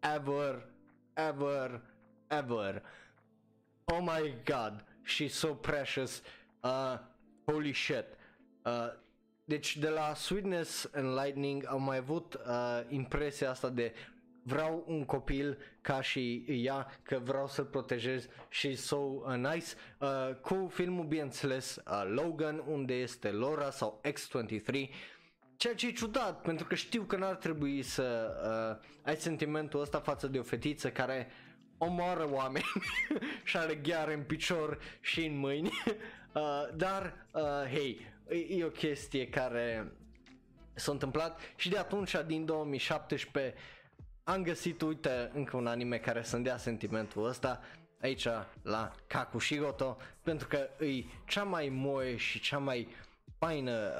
ever, 0.00 0.66
ever, 1.14 1.80
ever. 2.28 2.82
Oh 3.92 4.00
my 4.00 4.34
god, 4.44 4.84
she's 5.02 5.34
so 5.34 5.54
precious. 5.54 6.22
Uh, 6.62 6.98
holy 7.46 7.72
shit. 7.72 8.04
Uh, 8.64 8.88
deci 9.44 9.76
de 9.76 9.88
la 9.88 10.14
Sweetness 10.14 10.90
and 10.94 11.14
Lightning 11.14 11.64
am 11.66 11.82
mai 11.82 11.96
avut 11.96 12.34
uh, 12.34 12.80
impresia 12.88 13.50
asta 13.50 13.68
de 13.68 13.92
vreau 14.42 14.84
un 14.86 15.04
copil 15.04 15.58
ca 15.80 16.00
și 16.00 16.44
ea, 16.48 16.86
că 17.02 17.18
vreau 17.24 17.46
să-l 17.46 17.64
protejez 17.64 18.28
și 18.48 18.74
so 18.74 18.96
uh, 18.96 19.34
nice. 19.34 19.66
Uh, 19.98 20.34
cu 20.40 20.68
filmul, 20.72 21.04
bineînțeles, 21.04 21.76
uh, 21.76 22.02
Logan, 22.14 22.62
unde 22.66 22.94
este 22.94 23.30
Laura 23.30 23.70
sau 23.70 24.00
X-23, 24.12 24.88
Ceea 25.56 25.74
ce 25.74 25.86
e 25.86 25.92
ciudat, 25.92 26.40
pentru 26.40 26.66
că 26.66 26.74
știu 26.74 27.02
că 27.02 27.16
n-ar 27.16 27.34
trebui 27.34 27.82
să 27.82 28.30
uh, 28.80 28.88
ai 29.02 29.16
sentimentul 29.16 29.80
ăsta 29.80 30.00
față 30.00 30.26
de 30.26 30.38
o 30.38 30.42
fetiță 30.42 30.90
care 30.90 31.28
omoară 31.78 32.28
oameni 32.30 32.64
și 33.44 33.56
are 33.56 33.74
gheare 33.74 34.14
în 34.14 34.22
picior 34.22 34.78
și 35.00 35.24
în 35.24 35.38
mâini. 35.38 35.70
Uh, 36.32 36.68
dar, 36.74 37.26
uh, 37.32 37.42
hei, 37.72 38.06
e, 38.28 38.36
e 38.36 38.64
o 38.64 38.68
chestie 38.68 39.28
care 39.28 39.92
s-a 40.74 40.92
întâmplat 40.92 41.40
și 41.56 41.68
de 41.68 41.78
atunci, 41.78 42.14
din 42.26 42.44
2017, 42.44 43.54
am 44.24 44.42
găsit, 44.42 44.82
uite, 44.82 45.30
încă 45.34 45.56
un 45.56 45.66
anime 45.66 45.98
care 45.98 46.22
să-mi 46.22 46.44
dea 46.44 46.56
sentimentul 46.56 47.26
ăsta 47.26 47.60
aici 48.00 48.26
la 48.62 48.92
Kakushigoto 49.06 49.96
pentru 50.22 50.48
că 50.48 50.84
e 50.84 51.04
cea 51.26 51.42
mai 51.42 51.68
moe 51.68 52.16
și 52.16 52.40
cea 52.40 52.58
mai 52.58 52.88
faină 53.38 53.92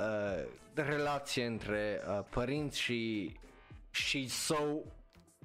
uh, 0.74 0.84
relație 0.84 1.44
între 1.46 2.00
uh, 2.08 2.24
părinți 2.30 2.80
și 2.80 3.32
și 3.90 4.28
so 4.28 4.56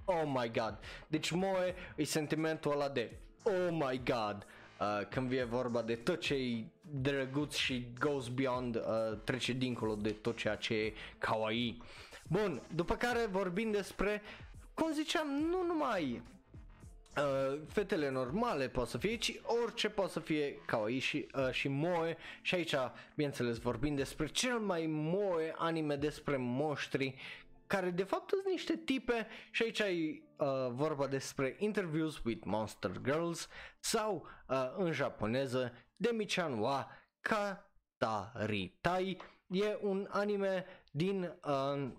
oh 0.05 0.23
my 0.25 0.51
god. 0.51 0.77
Deci 1.07 1.31
moe 1.31 1.75
e 1.95 2.03
sentimentul 2.03 2.71
ăla 2.71 2.89
de 2.89 3.11
oh 3.43 3.69
my 3.71 4.01
god 4.05 4.45
uh, 4.79 5.07
când 5.09 5.27
vine 5.27 5.43
vorba 5.43 5.81
de 5.81 5.95
tot 5.95 6.19
ce 6.19 6.33
e 6.33 6.63
drăguț 6.91 7.55
și 7.55 7.87
goes 7.99 8.27
beyond 8.27 8.75
uh, 8.75 9.17
trece 9.23 9.53
dincolo 9.53 9.95
de 9.95 10.11
tot 10.11 10.37
ceea 10.37 10.55
ce 10.55 10.73
e 10.73 10.93
kawaii. 11.17 11.81
Bun, 12.27 12.61
după 12.75 12.95
care 12.95 13.27
vorbim 13.31 13.71
despre 13.71 14.21
cum 14.73 14.91
ziceam, 14.91 15.27
nu 15.27 15.63
numai 15.65 16.21
uh, 17.17 17.59
fetele 17.67 18.09
normale 18.09 18.67
pot 18.67 18.87
să 18.87 18.97
fie, 18.97 19.15
ci 19.15 19.39
orice 19.63 19.89
pot 19.89 20.09
să 20.09 20.19
fie 20.19 20.55
kawaii 20.65 20.99
și, 20.99 21.27
uh, 21.35 21.51
și 21.51 21.67
moe. 21.67 22.17
Și 22.41 22.55
aici, 22.55 22.75
bineînțeles, 23.15 23.57
vorbim 23.57 23.95
despre 23.95 24.27
cel 24.27 24.57
mai 24.59 24.85
moe 24.87 25.53
anime 25.57 25.95
despre 25.95 26.35
moștri 26.39 27.15
care 27.73 27.89
de 27.89 28.03
fapt 28.03 28.29
sunt 28.29 28.45
niște 28.45 28.75
tipe 28.75 29.27
și 29.51 29.63
aici 29.63 29.81
ai 29.81 30.29
uh, 30.37 30.47
vorba 30.71 31.07
despre 31.07 31.55
Interviews 31.59 32.21
with 32.23 32.45
Monster 32.45 32.91
Girls 33.03 33.47
sau 33.79 34.27
uh, 34.47 34.73
în 34.77 34.91
japoneză 34.91 35.73
Demi-chan 35.95 36.59
wa 36.59 36.89
Kataritai. 37.99 39.17
E 39.47 39.77
un 39.81 40.07
anime 40.11 40.65
din 40.91 41.37
uh, 41.45 41.91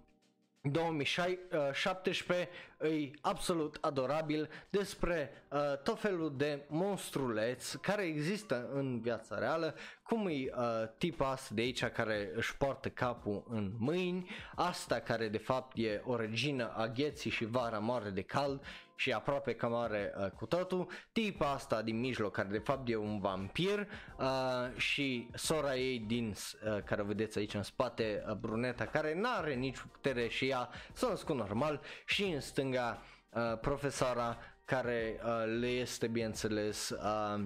2017 0.71 2.49
e 2.83 3.11
absolut 3.21 3.79
adorabil 3.81 4.49
despre 4.71 5.45
uh, 5.49 5.59
tot 5.83 6.01
felul 6.01 6.35
de 6.37 6.65
monstruleți 6.69 7.81
care 7.81 8.03
există 8.03 8.69
în 8.73 9.01
viața 9.01 9.39
reală, 9.39 9.75
cum 10.03 10.27
e 10.27 10.33
uh, 10.33 10.51
tipa 10.99 11.31
asta 11.31 11.55
de 11.55 11.61
aici 11.61 11.85
care 11.85 12.31
își 12.35 12.57
poartă 12.57 12.89
capul 12.89 13.45
în 13.49 13.73
mâini, 13.79 14.31
asta 14.55 15.01
care 15.01 15.29
de 15.29 15.39
fapt 15.39 15.77
e 15.79 16.03
o 16.05 16.17
regină 16.17 16.73
a 16.77 16.87
gheții 16.87 17.31
și 17.31 17.45
vara 17.45 17.79
moare 17.79 18.11
de 18.11 18.23
cald 18.23 18.65
și 18.97 19.13
aproape 19.13 19.55
cam 19.55 19.75
are 19.75 20.15
uh, 20.19 20.31
cu 20.31 20.47
totul, 20.47 20.89
tipa 21.13 21.51
asta 21.51 21.83
din 21.83 22.01
mijloc 22.01 22.33
care 22.33 22.49
de 22.49 22.59
fapt 22.59 22.89
e 22.89 22.97
un 22.97 23.19
vampir 23.19 23.89
uh, 24.19 24.77
și 24.77 25.29
sora 25.35 25.77
ei 25.77 25.99
din 25.99 26.29
uh, 26.29 26.83
care 26.85 27.03
o 27.03 27.05
vedeți 27.05 27.39
aici 27.39 27.55
în 27.55 27.63
spate, 27.63 28.25
uh, 28.29 28.35
bruneta 28.35 28.87
care 28.87 29.15
nu 29.15 29.29
are 29.37 29.55
nici 29.55 29.79
putere 29.79 30.29
și 30.29 30.49
ea 30.49 30.69
s-a 30.93 31.09
născut 31.09 31.37
normal 31.37 31.81
și 32.07 32.25
în 32.25 32.41
stânga 32.41 33.03
uh, 33.31 33.59
profesoara 33.61 34.39
care 34.65 35.21
uh, 35.25 35.59
le 35.61 35.67
este 35.67 36.07
bineînțeles 36.07 36.91
uh, 36.91 37.45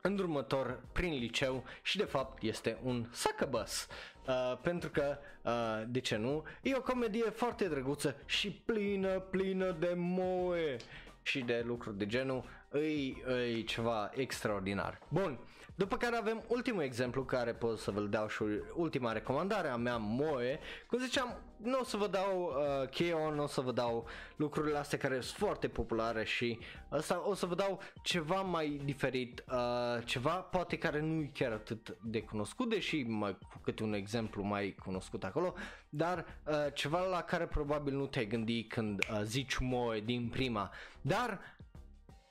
îndrumător 0.00 0.80
prin 0.92 1.18
liceu 1.18 1.64
și 1.82 1.96
de 1.96 2.04
fapt 2.04 2.42
este 2.42 2.78
un 2.82 3.06
succubus. 3.12 3.86
Uh, 4.26 4.58
pentru 4.62 4.90
că, 4.90 5.18
uh, 5.42 5.82
de 5.86 6.00
ce 6.00 6.16
nu, 6.16 6.44
e 6.62 6.76
o 6.76 6.80
comedie 6.80 7.30
foarte 7.30 7.68
drăguță 7.68 8.16
și 8.26 8.50
plină, 8.50 9.18
plină 9.18 9.70
de 9.70 9.92
moe 9.96 10.76
și 11.22 11.40
de 11.40 11.62
lucruri 11.66 11.98
de 11.98 12.06
genul, 12.06 12.44
e, 12.72 13.58
e 13.58 13.62
ceva 13.62 14.10
extraordinar. 14.14 14.98
Bun, 15.08 15.38
după 15.74 15.96
care 15.96 16.16
avem 16.16 16.42
ultimul 16.48 16.82
exemplu 16.82 17.24
care 17.24 17.52
pot 17.52 17.78
să 17.78 17.90
vă-l 17.90 18.08
dau 18.08 18.28
și 18.28 18.42
ultima 18.74 19.12
recomandare 19.12 19.68
a 19.68 19.76
mea, 19.76 19.96
Moe. 19.96 20.58
Cum 20.86 20.98
ziceam, 20.98 21.38
nu 21.56 21.78
o 21.80 21.84
să 21.84 21.96
vă 21.96 22.06
dau 22.06 22.42
uh, 22.42 22.88
Keo, 22.88 23.34
nu 23.34 23.42
o 23.42 23.46
să 23.46 23.60
vă 23.60 23.72
dau 23.72 24.06
lucrurile 24.36 24.78
astea 24.78 24.98
care 24.98 25.20
sunt 25.20 25.38
foarte 25.38 25.68
populare 25.68 26.24
și 26.24 26.58
asta 26.88 27.22
o 27.28 27.34
să 27.34 27.46
vă 27.46 27.54
dau 27.54 27.80
ceva 28.02 28.40
mai 28.40 28.80
diferit, 28.84 29.44
uh, 29.50 30.04
ceva 30.04 30.30
poate 30.30 30.78
care 30.78 31.00
nu 31.00 31.22
e 31.22 31.30
chiar 31.34 31.52
atât 31.52 31.96
de 32.02 32.22
cunoscut, 32.22 32.68
deși 32.68 33.02
mai 33.02 33.38
cu 33.38 33.60
câte 33.62 33.82
un 33.82 33.92
exemplu 33.92 34.42
mai 34.42 34.76
cunoscut 34.84 35.24
acolo, 35.24 35.54
dar 35.88 36.24
uh, 36.46 36.54
ceva 36.74 37.06
la 37.06 37.22
care 37.22 37.46
probabil 37.46 37.94
nu 37.94 38.06
te-ai 38.06 38.26
gândit 38.26 38.72
când 38.72 38.98
uh, 38.98 39.20
zici 39.22 39.58
Moe 39.58 40.00
din 40.00 40.28
prima. 40.28 40.70
Dar 41.00 41.40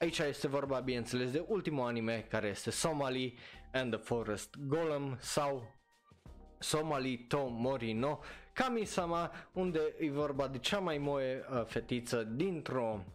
Aici 0.01 0.17
este 0.17 0.47
vorba, 0.47 0.79
bineînțeles, 0.79 1.31
de 1.31 1.45
ultimul 1.47 1.87
anime 1.87 2.25
care 2.29 2.47
este 2.47 2.71
Somali 2.71 3.37
and 3.73 3.93
the 3.93 4.01
Forest 4.03 4.55
Golem 4.67 5.17
sau 5.19 5.75
Somali 6.59 7.17
to 7.17 7.47
Mori 7.47 7.91
no 7.91 8.19
Kami-sama, 8.53 9.31
unde 9.53 9.79
e 9.99 10.09
vorba 10.09 10.47
de 10.47 10.57
cea 10.57 10.79
mai 10.79 10.97
moe 10.97 11.45
uh, 11.51 11.65
fetiță 11.65 12.23
dintr-o 12.23 13.05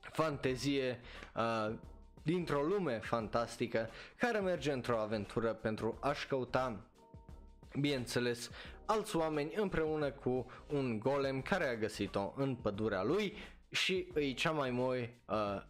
fantezie, 0.00 1.00
uh, 1.36 1.74
dintr-o 2.22 2.62
lume 2.62 2.98
fantastică 2.98 3.88
care 4.16 4.38
merge 4.38 4.72
într-o 4.72 4.98
aventură 4.98 5.52
pentru 5.52 5.98
a-și 6.00 6.26
căuta, 6.26 6.80
bineînțeles, 7.80 8.50
alți 8.86 9.16
oameni 9.16 9.52
împreună 9.56 10.10
cu 10.10 10.46
un 10.68 10.98
golem 10.98 11.42
care 11.42 11.68
a 11.68 11.76
găsit-o 11.76 12.32
în 12.36 12.54
pădurea 12.54 13.02
lui 13.02 13.36
și 13.70 14.06
e 14.14 14.32
cea 14.32 14.50
mai 14.50 14.70
moe 14.70 15.14
uh, 15.28 15.62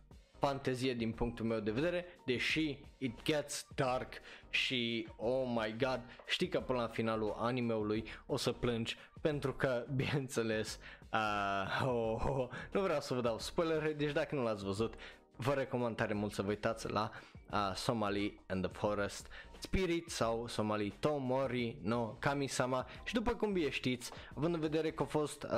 fantezie 0.47 0.95
din 0.95 1.13
punctul 1.13 1.45
meu 1.45 1.61
de 1.61 1.71
vedere, 1.71 2.05
deși 2.25 2.79
it 2.99 3.23
gets 3.23 3.67
dark 3.75 4.13
și 4.51 5.09
oh 5.17 5.53
my 5.55 5.75
god, 5.79 6.01
știi 6.27 6.49
că 6.49 6.61
până 6.61 6.81
la 6.81 6.87
finalul 6.87 7.35
animeului 7.39 8.05
o 8.27 8.37
să 8.37 8.53
plângi 8.53 8.97
pentru 9.21 9.53
că, 9.53 9.85
bineînțeles, 9.97 10.79
uh, 11.13 11.83
oh, 11.87 12.25
oh, 12.27 12.49
nu 12.73 12.81
vreau 12.81 13.01
să 13.01 13.15
vă 13.15 13.21
dau 13.21 13.39
spoilere, 13.39 13.93
deci 13.93 14.13
dacă 14.13 14.35
nu 14.35 14.43
l-ați 14.43 14.65
văzut, 14.65 14.95
vă 15.37 15.53
recomand 15.53 15.97
tare 15.97 16.15
mult 16.15 16.33
să 16.33 16.43
vă 16.43 16.49
uitați 16.49 16.91
la 16.91 17.11
uh, 17.51 17.75
Somali 17.75 18.41
and 18.47 18.67
the 18.67 18.79
Forest 18.79 19.27
Spirit 19.59 20.11
sau 20.11 20.47
Somali 20.47 20.95
Tomori 21.01 21.77
no 21.83 22.17
Kami-sama. 22.19 22.87
Și 23.05 23.15
după 23.15 23.35
cum 23.35 23.53
bine 23.53 23.71
știți, 23.71 24.11
având 24.35 24.55
în 24.55 24.61
vedere 24.61 24.93
că 24.93 25.03
a 25.03 25.07
fost 25.07 25.43
uh, 25.43 25.51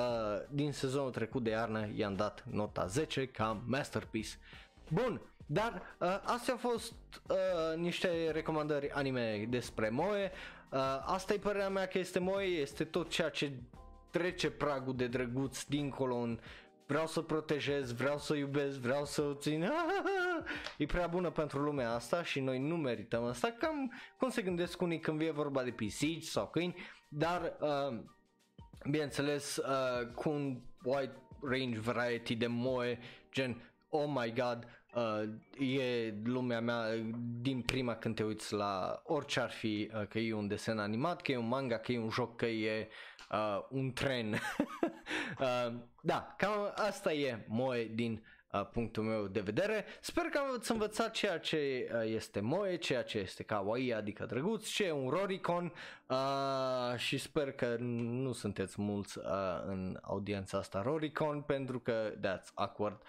din 0.51 0.72
sezonul 0.72 1.11
trecut 1.11 1.43
de 1.43 1.51
iarnă, 1.51 1.89
i-am 1.95 2.14
dat 2.14 2.45
nota 2.51 2.87
10 2.87 3.26
ca 3.26 3.62
masterpiece 3.66 4.37
Bun, 4.89 5.20
dar 5.47 5.82
uh, 5.99 6.20
astea 6.22 6.53
au 6.53 6.70
fost 6.70 6.93
uh, 7.28 7.76
niște 7.76 8.30
recomandări 8.30 8.91
anime 8.91 9.47
despre 9.49 9.89
Moe. 9.89 10.32
Uh, 10.70 10.78
asta 11.05 11.32
e 11.32 11.39
părerea 11.39 11.68
mea 11.68 11.87
că 11.87 11.99
este 11.99 12.18
Moe, 12.18 12.45
este 12.45 12.85
tot 12.85 13.11
ceea 13.11 13.28
ce 13.28 13.53
trece 14.11 14.51
pragul 14.51 14.97
de 14.97 15.07
drăguț 15.07 15.62
dincolo 15.62 16.14
în 16.14 16.39
vreau 16.87 17.07
să 17.07 17.20
protejez, 17.20 17.93
vreau 17.93 18.18
să 18.18 18.35
iubesc, 18.35 18.78
vreau 18.78 19.05
să 19.05 19.22
o 19.22 19.35
țin, 19.35 19.62
e 20.78 20.87
prea 20.87 21.07
bună 21.07 21.30
pentru 21.30 21.59
lumea 21.59 21.93
asta 21.93 22.22
și 22.22 22.41
noi 22.41 22.59
nu 22.59 22.76
merităm 22.76 23.24
asta, 23.24 23.51
cam 23.59 23.93
cum 24.18 24.28
se 24.30 24.43
gândesc 24.43 24.80
unii 24.80 25.01
când 25.01 25.18
vine 25.18 25.30
vorba 25.30 25.62
de 25.62 25.70
pisici 25.70 26.24
sau 26.24 26.47
câini, 26.47 26.74
dar 27.09 27.57
uh, 27.61 27.99
bineînțeles 28.91 29.57
uh, 29.57 30.07
cu 30.14 30.28
un 30.30 30.61
wide 30.82 31.16
range 31.43 31.78
variety 31.78 32.35
de 32.35 32.47
moe, 32.47 32.99
gen 33.32 33.74
oh 33.95 34.07
my 34.09 34.32
god, 34.32 34.66
uh, 34.95 35.22
e 35.76 36.14
lumea 36.24 36.61
mea 36.61 36.84
din 37.40 37.62
prima 37.62 37.95
când 37.95 38.14
te 38.14 38.22
uiți 38.22 38.55
la 38.55 39.03
orice 39.05 39.40
ar 39.40 39.51
fi, 39.51 39.90
uh, 39.95 40.07
că 40.09 40.18
e 40.18 40.34
un 40.34 40.47
desen 40.47 40.78
animat, 40.78 41.22
că 41.22 41.32
e 41.32 41.36
un 41.36 41.49
manga, 41.49 41.78
că 41.78 41.92
e 41.92 41.99
un 41.99 42.11
joc, 42.11 42.36
că 42.36 42.47
e 42.47 42.88
uh, 43.30 43.59
un 43.70 43.92
tren. 43.92 44.32
uh, 45.40 45.74
da, 46.03 46.34
cam 46.38 46.72
asta 46.74 47.12
e 47.12 47.45
Moe 47.49 47.84
din 47.84 48.24
uh, 48.53 48.66
punctul 48.72 49.03
meu 49.03 49.26
de 49.26 49.40
vedere. 49.40 49.84
Sper 50.01 50.24
că 50.24 50.40
ați 50.57 50.70
învățat 50.70 51.11
ceea 51.11 51.38
ce 51.38 51.90
uh, 51.95 52.12
este 52.14 52.40
Moe, 52.40 52.76
ceea 52.76 53.03
ce 53.03 53.18
este 53.18 53.42
kawaii, 53.42 53.95
adică 53.95 54.24
drăguț, 54.24 54.66
ce 54.66 54.84
e 54.84 54.92
un 54.92 55.09
Roricon 55.09 55.72
uh, 56.09 56.97
și 56.97 57.18
sper 57.18 57.53
că 57.53 57.76
nu 57.80 58.32
sunteți 58.32 58.80
mulți 58.80 59.18
uh, 59.18 59.24
în 59.66 59.99
audiența 60.03 60.59
asta 60.59 60.82
Roricon 60.82 61.40
pentru 61.40 61.80
că 61.80 62.12
that's 62.20 62.55
awkward 62.55 63.03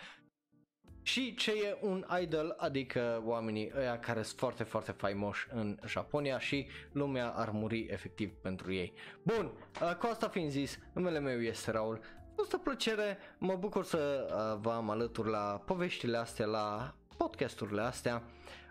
și 1.06 1.36
ce 1.36 1.52
e 1.52 1.78
un 1.82 2.06
idol, 2.22 2.56
adică 2.58 3.22
oamenii 3.26 3.72
ăia 3.78 4.00
care 4.00 4.22
sunt 4.22 4.40
foarte, 4.40 4.64
foarte 4.64 4.92
faimoși 4.92 5.48
în 5.54 5.78
Japonia 5.88 6.40
și 6.40 6.68
lumea 6.92 7.30
ar 7.30 7.50
muri 7.50 7.88
efectiv 7.90 8.32
pentru 8.42 8.74
ei. 8.74 8.94
Bun, 9.24 9.52
uh, 9.82 9.96
cu 9.96 10.06
asta 10.06 10.28
fiind 10.28 10.50
zis, 10.50 10.80
numele 10.94 11.20
meu 11.20 11.42
este 11.42 11.72
Raul, 11.72 12.00
a 12.04 12.32
fost 12.36 12.54
o 12.54 12.58
plăcere, 12.58 13.18
mă 13.38 13.56
bucur 13.56 13.84
să 13.84 14.28
uh, 14.28 14.62
vă 14.62 14.72
am 14.72 14.90
alături 14.90 15.30
la 15.30 15.62
poveștile 15.66 16.18
astea, 16.18 16.46
la 16.46 16.96
podcasturile 17.18 17.82
astea. 17.82 18.24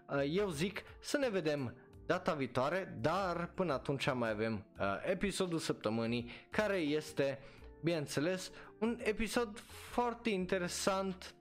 Uh, 0.08 0.22
eu 0.30 0.48
zic 0.48 0.82
să 1.00 1.18
ne 1.18 1.28
vedem 1.28 1.74
data 2.06 2.32
viitoare, 2.34 2.98
dar 3.00 3.50
până 3.54 3.72
atunci 3.72 4.12
mai 4.12 4.30
avem 4.30 4.64
episodul 5.04 5.58
săptămânii 5.58 6.30
care 6.50 6.76
este, 6.76 7.38
bineînțeles, 7.82 8.50
un 8.78 8.98
episod 9.02 9.58
foarte 9.90 10.30
interesant 10.30 11.34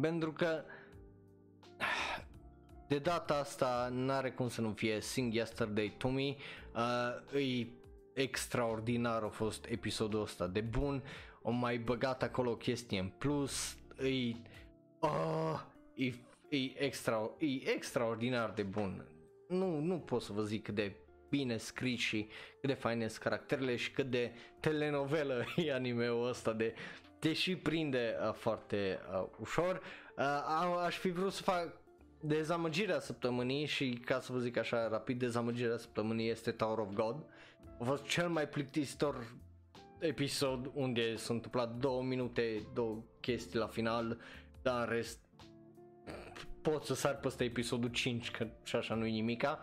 pentru 0.00 0.32
că 0.32 0.64
de 2.88 2.98
data 2.98 3.34
asta 3.34 3.88
n-are 3.92 4.30
cum 4.30 4.48
să 4.48 4.60
nu 4.60 4.72
fie 4.72 5.00
Sing 5.00 5.34
Yesterday 5.34 5.94
to 5.98 6.08
Me. 6.08 6.34
Uh, 6.74 7.40
e 7.40 7.66
extraordinar 8.14 9.22
a 9.22 9.28
fost 9.28 9.66
episodul 9.68 10.22
ăsta 10.22 10.46
de 10.46 10.60
bun. 10.60 11.02
O 11.42 11.50
mai 11.50 11.78
băgat 11.78 12.22
acolo 12.22 12.50
o 12.50 12.56
chestie 12.56 12.98
în 12.98 13.10
plus. 13.18 13.76
E, 13.98 14.36
uh, 15.00 15.60
e, 15.94 16.06
e, 16.48 16.84
extra, 16.84 17.30
e 17.38 17.70
extraordinar 17.70 18.50
de 18.50 18.62
bun. 18.62 19.06
Nu, 19.48 19.80
nu 19.80 19.98
pot 19.98 20.22
să 20.22 20.32
vă 20.32 20.42
zic 20.42 20.62
cât 20.62 20.74
de 20.74 20.96
bine 21.28 21.56
scris 21.56 22.00
și 22.00 22.28
cât 22.60 22.68
de 22.68 22.74
faine 22.74 23.08
sunt 23.08 23.22
caracterele 23.22 23.76
și 23.76 23.90
cât 23.90 24.10
de 24.10 24.32
telenovelă 24.60 25.44
e 25.66 25.72
anime-ul 25.72 26.28
ăsta 26.28 26.52
de 26.52 26.74
deși 27.24 27.56
prinde 27.56 28.16
uh, 28.26 28.32
foarte 28.32 28.98
uh, 29.12 29.26
ușor. 29.40 29.80
Uh, 30.16 30.84
aș 30.84 30.96
fi 30.96 31.10
vrut 31.10 31.32
să 31.32 31.42
fac 31.42 31.72
dezamăgirea 32.20 33.00
săptămânii 33.00 33.66
și 33.66 34.00
ca 34.04 34.20
să 34.20 34.32
vă 34.32 34.38
zic 34.38 34.56
așa 34.56 34.88
rapid, 34.88 35.18
dezamăgirea 35.18 35.76
săptămânii 35.76 36.30
este 36.30 36.50
Tower 36.50 36.78
of 36.78 36.92
God. 36.92 37.16
A 37.80 37.84
fost 37.84 38.04
cel 38.04 38.28
mai 38.28 38.48
plictisitor 38.48 39.34
episod 39.98 40.70
unde 40.74 41.16
s-au 41.16 41.34
întâmplat 41.34 41.74
două 41.74 42.02
minute, 42.02 42.66
două 42.74 43.02
chestii 43.20 43.58
la 43.58 43.66
final, 43.66 44.20
dar 44.62 44.88
în 44.88 44.94
rest 44.94 45.18
pot 46.62 46.84
să 46.84 46.94
sar 46.94 47.16
peste 47.16 47.44
episodul 47.44 47.90
5 47.90 48.30
că 48.30 48.46
și 48.62 48.76
așa 48.76 48.94
nu-i 48.94 49.10
nimica. 49.10 49.58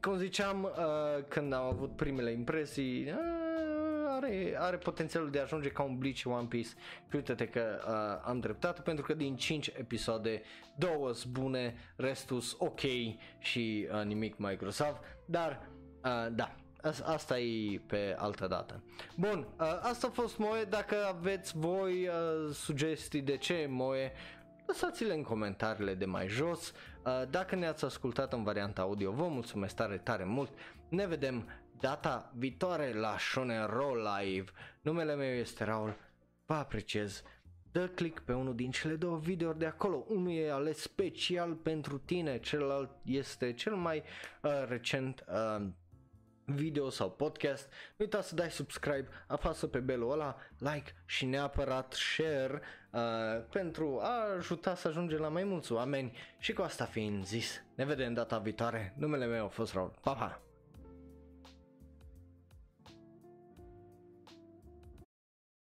Cum 0.00 0.16
ziceam, 0.16 0.62
uh, 0.62 1.24
când 1.28 1.52
am 1.52 1.64
avut 1.64 1.96
primele 1.96 2.30
impresii, 2.30 3.04
uh, 3.04 3.43
are, 4.24 4.56
are 4.58 4.76
potențialul 4.76 5.30
de 5.30 5.38
a 5.38 5.42
ajunge 5.42 5.68
ca 5.68 5.82
un 5.82 5.98
Bleach 5.98 6.22
One 6.24 6.46
Piece 6.46 6.68
și 7.08 7.14
uite-te 7.14 7.48
că 7.48 7.80
uh, 7.86 8.28
am 8.28 8.40
dreptate 8.40 8.80
pentru 8.80 9.04
că 9.04 9.14
din 9.14 9.36
5 9.36 9.66
episoade, 9.66 10.42
două 10.76 11.12
sunt 11.12 11.32
bune, 11.32 11.74
restul 11.96 12.40
sunt 12.40 12.60
ok 12.60 12.80
și 13.38 13.88
uh, 13.92 14.04
nimic 14.04 14.38
mai 14.38 14.56
grosav, 14.56 15.00
dar 15.26 15.68
uh, 16.04 16.26
da, 16.32 16.54
asta 17.04 17.38
e 17.38 17.80
pe 17.86 18.14
altă 18.18 18.46
dată. 18.46 18.82
Bun, 19.16 19.46
uh, 19.60 19.78
asta 19.82 20.06
a 20.06 20.10
fost 20.10 20.38
Moe, 20.38 20.64
dacă 20.64 20.96
aveți 21.08 21.58
voi 21.58 22.08
uh, 22.08 22.54
sugestii 22.54 23.20
de 23.20 23.36
ce 23.36 23.54
e 23.54 23.66
Moe, 23.66 24.12
lăsați-le 24.66 25.14
în 25.14 25.22
comentariile 25.22 25.94
de 25.94 26.04
mai 26.04 26.28
jos. 26.28 26.72
Uh, 27.04 27.22
dacă 27.30 27.54
ne-ați 27.54 27.84
ascultat 27.84 28.32
în 28.32 28.42
varianta 28.42 28.82
audio, 28.82 29.12
vă 29.12 29.26
mulțumesc 29.26 29.74
tare, 29.74 29.96
tare 29.96 30.24
mult. 30.24 30.50
Ne 30.88 31.06
vedem 31.06 31.48
data 31.80 32.32
viitoare 32.34 32.92
la 32.92 33.16
Shonen 33.18 33.66
Roll 33.66 34.08
Live. 34.18 34.50
Numele 34.80 35.14
meu 35.14 35.32
este 35.32 35.64
Raul, 35.64 35.96
vă 36.46 36.54
apreciez. 36.54 37.22
Dă 37.72 37.86
click 37.88 38.20
pe 38.20 38.32
unul 38.32 38.54
din 38.54 38.70
cele 38.70 38.94
două 38.94 39.18
videouri 39.18 39.58
de 39.58 39.66
acolo. 39.66 40.04
Unul 40.08 40.32
e 40.32 40.50
ales 40.50 40.78
special 40.78 41.54
pentru 41.54 41.98
tine, 41.98 42.38
celălalt 42.38 42.90
este 43.04 43.52
cel 43.52 43.74
mai 43.74 44.02
uh, 44.42 44.64
recent 44.68 45.24
uh, 45.28 45.66
video 46.44 46.90
sau 46.90 47.10
podcast. 47.10 47.68
Nu 47.96 48.04
uita 48.04 48.20
să 48.20 48.34
dai 48.34 48.50
subscribe, 48.50 49.08
apasă 49.26 49.66
pe 49.66 49.78
belul 49.78 50.12
ăla, 50.12 50.36
like 50.58 50.94
și 51.06 51.26
neapărat 51.26 51.92
share 51.92 52.60
uh, 52.90 53.00
pentru 53.50 53.98
a 54.02 54.34
ajuta 54.36 54.74
să 54.74 54.88
ajungem 54.88 55.18
la 55.18 55.28
mai 55.28 55.44
mulți 55.44 55.72
oameni. 55.72 56.16
Și 56.38 56.52
cu 56.52 56.62
asta 56.62 56.84
fiind 56.84 57.24
zis, 57.24 57.62
ne 57.74 57.84
vedem 57.84 58.14
data 58.14 58.38
viitoare. 58.38 58.94
Numele 58.96 59.26
meu 59.26 59.44
a 59.44 59.48
fost 59.48 59.72
Raul. 59.72 59.94
Pa, 60.02 60.12
pa! 60.12 60.42